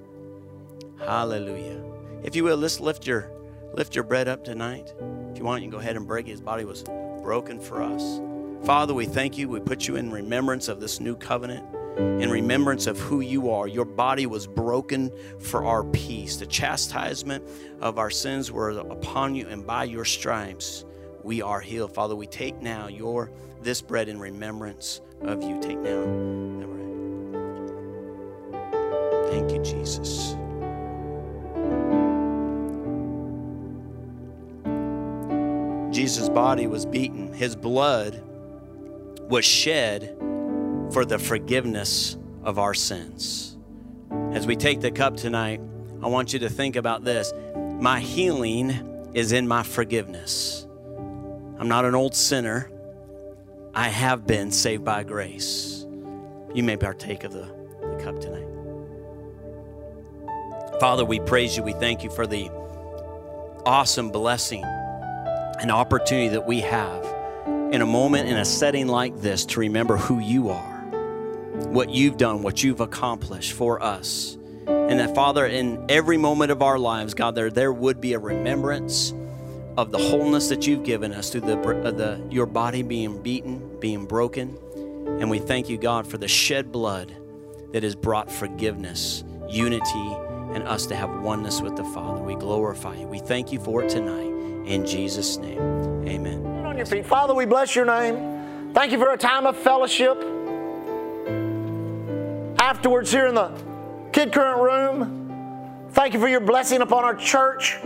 Hallelujah. 1.00 1.84
If 2.24 2.36
you 2.36 2.44
will, 2.44 2.58
let's 2.58 2.80
lift 2.80 3.06
your 3.06 3.32
lift 3.74 3.96
your 3.96 4.04
bread 4.04 4.28
up 4.28 4.44
tonight. 4.44 4.94
If 5.32 5.38
you 5.38 5.44
want, 5.44 5.62
you 5.62 5.70
can 5.70 5.78
go 5.78 5.82
ahead 5.82 5.98
and 5.98 6.08
break 6.08 6.28
it. 6.28 6.32
His 6.32 6.42
body 6.42 6.66
was 6.66 6.84
broken 7.22 7.60
for 7.60 7.82
us. 7.82 8.22
Father, 8.66 8.94
we 8.94 9.06
thank 9.06 9.38
you. 9.38 9.50
We 9.50 9.60
put 9.60 9.88
you 9.88 9.96
in 9.96 10.12
remembrance 10.12 10.70
of 10.70 10.80
this 10.80 11.00
new 11.00 11.16
covenant 11.16 11.66
in 11.98 12.30
remembrance 12.30 12.88
of 12.88 13.00
who 13.00 13.22
you 13.22 13.50
are. 13.50 13.68
Your 13.68 13.86
body 13.86 14.26
was 14.26 14.48
broken 14.48 15.12
for 15.40 15.66
our 15.66 15.84
peace. 15.84 16.38
The 16.38 16.46
chastisement 16.46 17.48
of 17.80 17.98
our 17.98 18.10
sins 18.10 18.52
were 18.52 18.72
upon 18.72 19.36
you, 19.36 19.48
and 19.48 19.66
by 19.66 19.86
your 19.86 20.06
stripes 20.06 20.86
we 21.26 21.42
are 21.42 21.60
healed. 21.60 21.92
Father, 21.92 22.16
we 22.16 22.28
take 22.28 22.62
now 22.62 22.88
your 22.88 23.32
this 23.64 23.82
bread 23.82 24.08
in 24.08 24.20
remembrance 24.20 25.02
of 25.22 25.42
you. 25.42 25.60
Take 25.60 25.80
now 25.80 26.06
bread. 26.06 26.86
Thank 29.32 29.52
you, 29.52 29.64
Jesus. 29.64 30.36
Jesus' 35.92 36.30
body 36.30 36.68
was 36.68 36.86
beaten. 36.86 37.34
His 37.34 37.56
blood 37.56 38.22
was 39.28 39.44
shed 39.44 40.16
for 40.92 41.06
the 41.06 41.18
forgiveness 41.18 42.18
of 42.44 42.60
our 42.60 42.76
sins. 42.76 43.58
As 44.32 44.46
we 44.46 44.56
take 44.56 44.80
the 44.80 44.92
cup 44.92 45.18
tonight, 45.18 45.60
I 46.04 46.08
want 46.08 46.34
you 46.34 46.40
to 46.40 46.50
think 46.50 46.76
about 46.76 47.04
this. 47.04 47.34
My 47.56 48.00
healing 48.00 49.10
is 49.16 49.32
in 49.32 49.48
my 49.48 49.64
forgiveness. 49.64 50.65
I'm 51.58 51.68
not 51.68 51.86
an 51.86 51.96
old 51.96 52.16
sinner. 52.16 52.70
I 53.74 53.90
have 53.90 54.26
been 54.26 54.52
saved 54.52 54.84
by 54.86 55.04
grace. 55.04 55.86
You 56.54 56.64
may 56.64 56.78
partake 56.78 57.24
of 57.24 57.34
the, 57.34 57.48
the 57.82 58.04
cup 58.04 58.20
tonight. 58.20 58.48
Father, 60.80 61.06
we 61.06 61.20
praise 61.20 61.56
you. 61.56 61.64
We 61.64 61.74
thank 61.74 62.04
you 62.04 62.10
for 62.10 62.28
the 62.28 62.50
awesome 63.66 64.12
blessing 64.12 64.64
and 64.64 65.72
opportunity 65.72 66.30
that 66.30 66.46
we 66.46 66.62
have 66.62 67.06
in 67.74 67.82
a 67.82 67.86
moment, 67.86 68.30
in 68.30 68.38
a 68.38 68.46
setting 68.46 68.88
like 68.88 69.18
this, 69.18 69.46
to 69.46 69.60
remember 69.60 69.98
who 69.98 70.20
you 70.20 70.50
are 70.50 70.76
what 71.56 71.90
you've 71.90 72.18
done, 72.18 72.42
what 72.42 72.64
you've 72.64 72.80
accomplished 72.80 73.54
for 73.54 73.82
us. 73.82 74.38
And 74.68 75.00
that, 75.00 75.14
Father, 75.16 75.46
in 75.46 75.86
every 75.90 76.18
moment 76.18 76.52
of 76.52 76.62
our 76.62 76.80
lives, 76.80 77.14
God, 77.14 77.36
there, 77.36 77.50
there 77.50 77.72
would 77.72 78.02
be 78.02 78.14
a 78.14 78.20
remembrance 78.20 79.14
of 79.78 79.92
the 79.92 79.98
wholeness 79.98 80.48
that 80.50 80.66
you've 80.66 80.84
given 80.84 81.14
us 81.14 81.30
through 81.30 81.42
the, 81.42 81.60
uh, 81.60 81.92
the, 81.92 82.22
your 82.30 82.46
body 82.46 82.82
being 82.82 83.22
beaten, 83.22 83.78
being 83.80 84.06
broken. 84.06 84.58
And 85.20 85.30
we 85.30 85.40
thank 85.40 85.70
you, 85.70 85.78
God, 85.78 86.08
for 86.08 86.18
the 86.18 86.28
shed 86.28 86.72
blood 86.72 87.14
that 87.74 87.84
has 87.84 87.96
brought 87.96 88.32
forgiveness, 88.32 89.24
unity, 89.50 90.16
and 90.54 90.64
us 90.64 90.86
to 90.88 90.96
have 90.96 91.10
oneness 91.22 91.62
with 91.62 91.76
the 91.76 91.84
Father. 91.84 92.22
We 92.22 92.36
glorify 92.36 92.96
you. 92.96 93.08
We 93.08 93.20
thank 93.20 93.52
you 93.52 93.60
for 93.60 93.84
it 93.84 93.90
tonight. 93.90 94.32
In 94.66 94.86
Jesus' 94.86 95.38
name, 95.38 95.60
amen. 96.08 96.46
On 96.66 96.78
your 96.78 96.86
feet. 96.86 97.06
Father, 97.06 97.36
we 97.36 97.46
bless 97.46 97.76
your 97.76 97.86
name. 97.86 98.74
Thank 98.74 98.92
you 98.92 98.98
for 98.98 99.12
a 99.12 99.18
time 99.18 99.46
of 99.46 99.58
fellowship. 99.58 100.18
Afterwards, 102.60 103.12
here 103.12 103.28
in 103.28 103.36
the 103.36 103.52
Kid 104.12 104.32
Current 104.32 104.62
room, 104.62 105.88
thank 105.92 106.14
you 106.14 106.20
for 106.20 106.28
your 106.28 106.40
blessing 106.40 106.82
upon 106.82 107.04
our 107.04 107.16
church. 107.16 107.78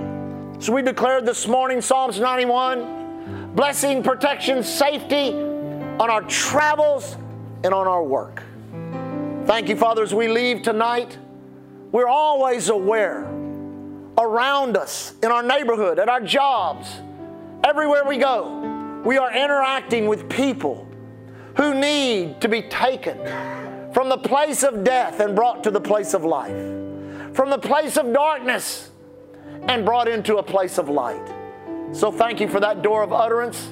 So 0.59 0.73
we 0.73 0.81
declared 0.81 1.25
this 1.25 1.47
morning, 1.47 1.79
Psalms 1.79 2.19
91, 2.19 3.53
blessing, 3.55 4.03
protection, 4.03 4.61
safety 4.61 5.31
on 5.31 6.09
our 6.09 6.21
travels 6.23 7.15
and 7.63 7.73
on 7.73 7.87
our 7.87 8.03
work. 8.03 8.43
Thank 9.45 9.69
you, 9.69 9.77
Father, 9.77 10.03
as 10.03 10.13
we 10.13 10.27
leave 10.27 10.61
tonight. 10.61 11.17
We're 11.93 12.09
always 12.09 12.67
aware 12.67 13.21
around 14.17 14.75
us, 14.75 15.13
in 15.23 15.31
our 15.31 15.41
neighborhood, 15.41 15.97
at 15.97 16.09
our 16.09 16.19
jobs, 16.19 16.89
everywhere 17.63 18.03
we 18.05 18.17
go, 18.17 19.01
we 19.05 19.17
are 19.17 19.33
interacting 19.33 20.07
with 20.07 20.29
people 20.29 20.85
who 21.55 21.73
need 21.73 22.41
to 22.41 22.49
be 22.49 22.63
taken 22.63 23.17
from 23.93 24.09
the 24.09 24.17
place 24.17 24.63
of 24.63 24.83
death 24.83 25.21
and 25.21 25.37
brought 25.37 25.63
to 25.63 25.71
the 25.71 25.79
place 25.79 26.13
of 26.13 26.25
life, 26.25 27.33
from 27.33 27.49
the 27.49 27.57
place 27.57 27.95
of 27.95 28.11
darkness 28.11 28.88
and 29.69 29.85
brought 29.85 30.07
into 30.07 30.37
a 30.37 30.43
place 30.43 30.77
of 30.77 30.89
light. 30.89 31.25
So 31.93 32.11
thank 32.11 32.41
you 32.41 32.49
for 32.49 32.59
that 32.59 32.81
door 32.81 33.03
of 33.03 33.13
utterance, 33.13 33.69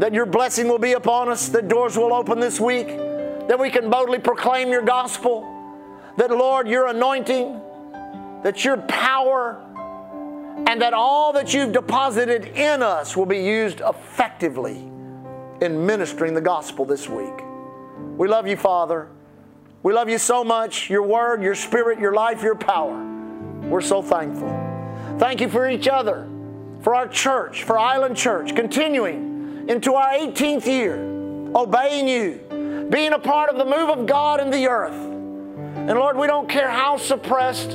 that 0.00 0.14
your 0.14 0.26
blessing 0.26 0.68
will 0.68 0.78
be 0.78 0.92
upon 0.92 1.28
us, 1.28 1.48
that 1.48 1.68
doors 1.68 1.96
will 1.96 2.14
open 2.14 2.38
this 2.38 2.60
week, 2.60 2.86
that 2.86 3.58
we 3.58 3.70
can 3.70 3.90
boldly 3.90 4.20
proclaim 4.20 4.68
your 4.68 4.82
gospel, 4.82 5.42
that 6.16 6.30
Lord, 6.30 6.68
your 6.68 6.86
anointing 6.86 7.62
that 8.42 8.64
your 8.64 8.76
power 8.76 9.64
and 10.66 10.80
that 10.80 10.92
all 10.92 11.32
that 11.32 11.54
you've 11.54 11.72
deposited 11.72 12.44
in 12.56 12.82
us 12.82 13.16
will 13.16 13.26
be 13.26 13.38
used 13.38 13.80
effectively 13.80 14.76
in 15.60 15.86
ministering 15.86 16.34
the 16.34 16.40
gospel 16.40 16.84
this 16.84 17.08
week. 17.08 17.34
We 18.16 18.28
love 18.28 18.46
you, 18.46 18.56
Father. 18.56 19.08
We 19.82 19.92
love 19.92 20.08
you 20.08 20.18
so 20.18 20.44
much. 20.44 20.90
Your 20.90 21.02
word, 21.02 21.42
your 21.42 21.54
spirit, 21.54 21.98
your 21.98 22.12
life, 22.12 22.42
your 22.42 22.54
power. 22.54 23.04
We're 23.62 23.80
so 23.80 24.02
thankful. 24.02 24.77
Thank 25.18 25.40
you 25.40 25.48
for 25.48 25.68
each 25.68 25.88
other, 25.88 26.28
for 26.82 26.94
our 26.94 27.08
church, 27.08 27.64
for 27.64 27.76
Island 27.76 28.16
Church, 28.16 28.54
continuing 28.54 29.68
into 29.68 29.94
our 29.94 30.12
18th 30.12 30.64
year, 30.64 30.94
obeying 31.56 32.06
you, 32.06 32.86
being 32.88 33.12
a 33.12 33.18
part 33.18 33.50
of 33.50 33.56
the 33.56 33.64
move 33.64 33.90
of 33.90 34.06
God 34.06 34.40
in 34.40 34.50
the 34.50 34.68
earth. 34.68 34.94
And 34.94 35.98
Lord, 35.98 36.16
we 36.16 36.28
don't 36.28 36.48
care 36.48 36.70
how 36.70 36.98
suppressed, 36.98 37.72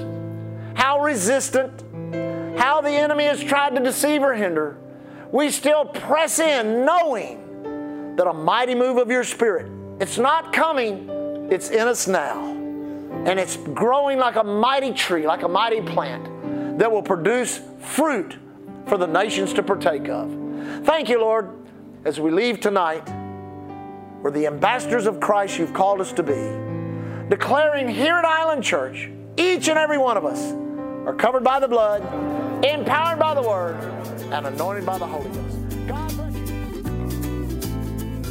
how 0.76 1.02
resistant, 1.02 1.82
how 2.58 2.80
the 2.80 2.92
enemy 2.92 3.26
has 3.26 3.44
tried 3.44 3.76
to 3.76 3.84
deceive 3.84 4.24
or 4.24 4.34
hinder, 4.34 4.78
we 5.30 5.50
still 5.50 5.84
press 5.84 6.40
in 6.40 6.86
knowing 6.86 8.16
that 8.16 8.26
a 8.26 8.34
mighty 8.34 8.74
move 8.74 8.98
of 8.98 9.12
your 9.12 9.26
Spirit, 9.26 9.70
it's 10.00 10.18
not 10.18 10.54
coming, 10.54 11.10
it's 11.52 11.72
in 11.72 11.90
us 11.90 12.08
now. 12.08 12.52
And 13.26 13.38
it's 13.38 13.58
growing 13.58 14.18
like 14.18 14.38
a 14.38 14.44
mighty 14.46 14.94
tree, 14.94 15.28
like 15.28 15.44
a 15.44 15.48
mighty 15.50 15.82
plant 15.82 16.33
that 16.78 16.92
will 16.92 17.04
produce 17.04 17.62
fruit 17.80 18.38
for 18.88 18.98
the 18.98 19.08
nations 19.08 19.54
to 19.54 19.64
partake 19.64 20.10
of. 20.10 20.30
Thank 20.86 21.10
you, 21.10 21.20
Lord, 21.20 21.50
as 22.06 22.20
we 22.20 22.32
leave 22.32 22.60
tonight, 22.60 23.08
we're 24.22 24.32
the 24.32 24.48
ambassadors 24.48 25.06
of 25.06 25.20
Christ 25.20 25.58
you've 25.60 25.74
called 25.74 26.02
us 26.02 26.12
to 26.14 26.24
be, 26.24 27.30
declaring 27.30 27.88
here 27.88 28.16
at 28.16 28.26
Island 28.26 28.64
Church, 28.64 29.10
each 29.38 29.68
and 29.68 29.78
every 29.78 29.98
one 29.98 30.18
of 30.18 30.26
us 30.26 30.54
are 31.06 31.14
covered 31.14 31.44
by 31.44 31.60
the 31.60 31.68
blood, 31.68 32.02
empowered 32.64 33.20
by 33.20 33.34
the 33.34 33.42
Word, 33.42 33.76
and 34.32 34.48
anointed 34.48 34.86
by 34.86 34.98
the 34.98 35.06
Holy 35.06 35.30
Ghost. 35.30 35.88
God 35.88 36.16
bless 36.16 36.36
you. 36.36 36.44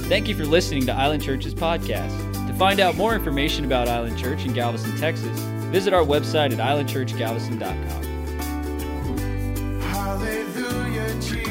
Thank 0.09 0.28
you 0.28 0.34
for 0.34 0.45
listening 0.45 0.86
to 0.86 0.93
Island 0.93 1.22
Church's 1.22 1.55
podcast. 1.55 2.32
To 2.47 2.55
find 2.55 2.80
out 2.80 2.97
more 2.97 3.14
information 3.14 3.64
about 3.64 3.88
Island 3.88 4.18
Church 4.18 4.45
in 4.45 4.53
Galveston, 4.53 4.97
Texas, 4.97 5.38
visit 5.70 5.93
our 5.93 6.05
website 6.05 6.53
at 6.53 6.59
islandchurchgalveston.com. 6.59 8.11
Hallelujah, 10.12 11.14
Jesus. 11.22 11.41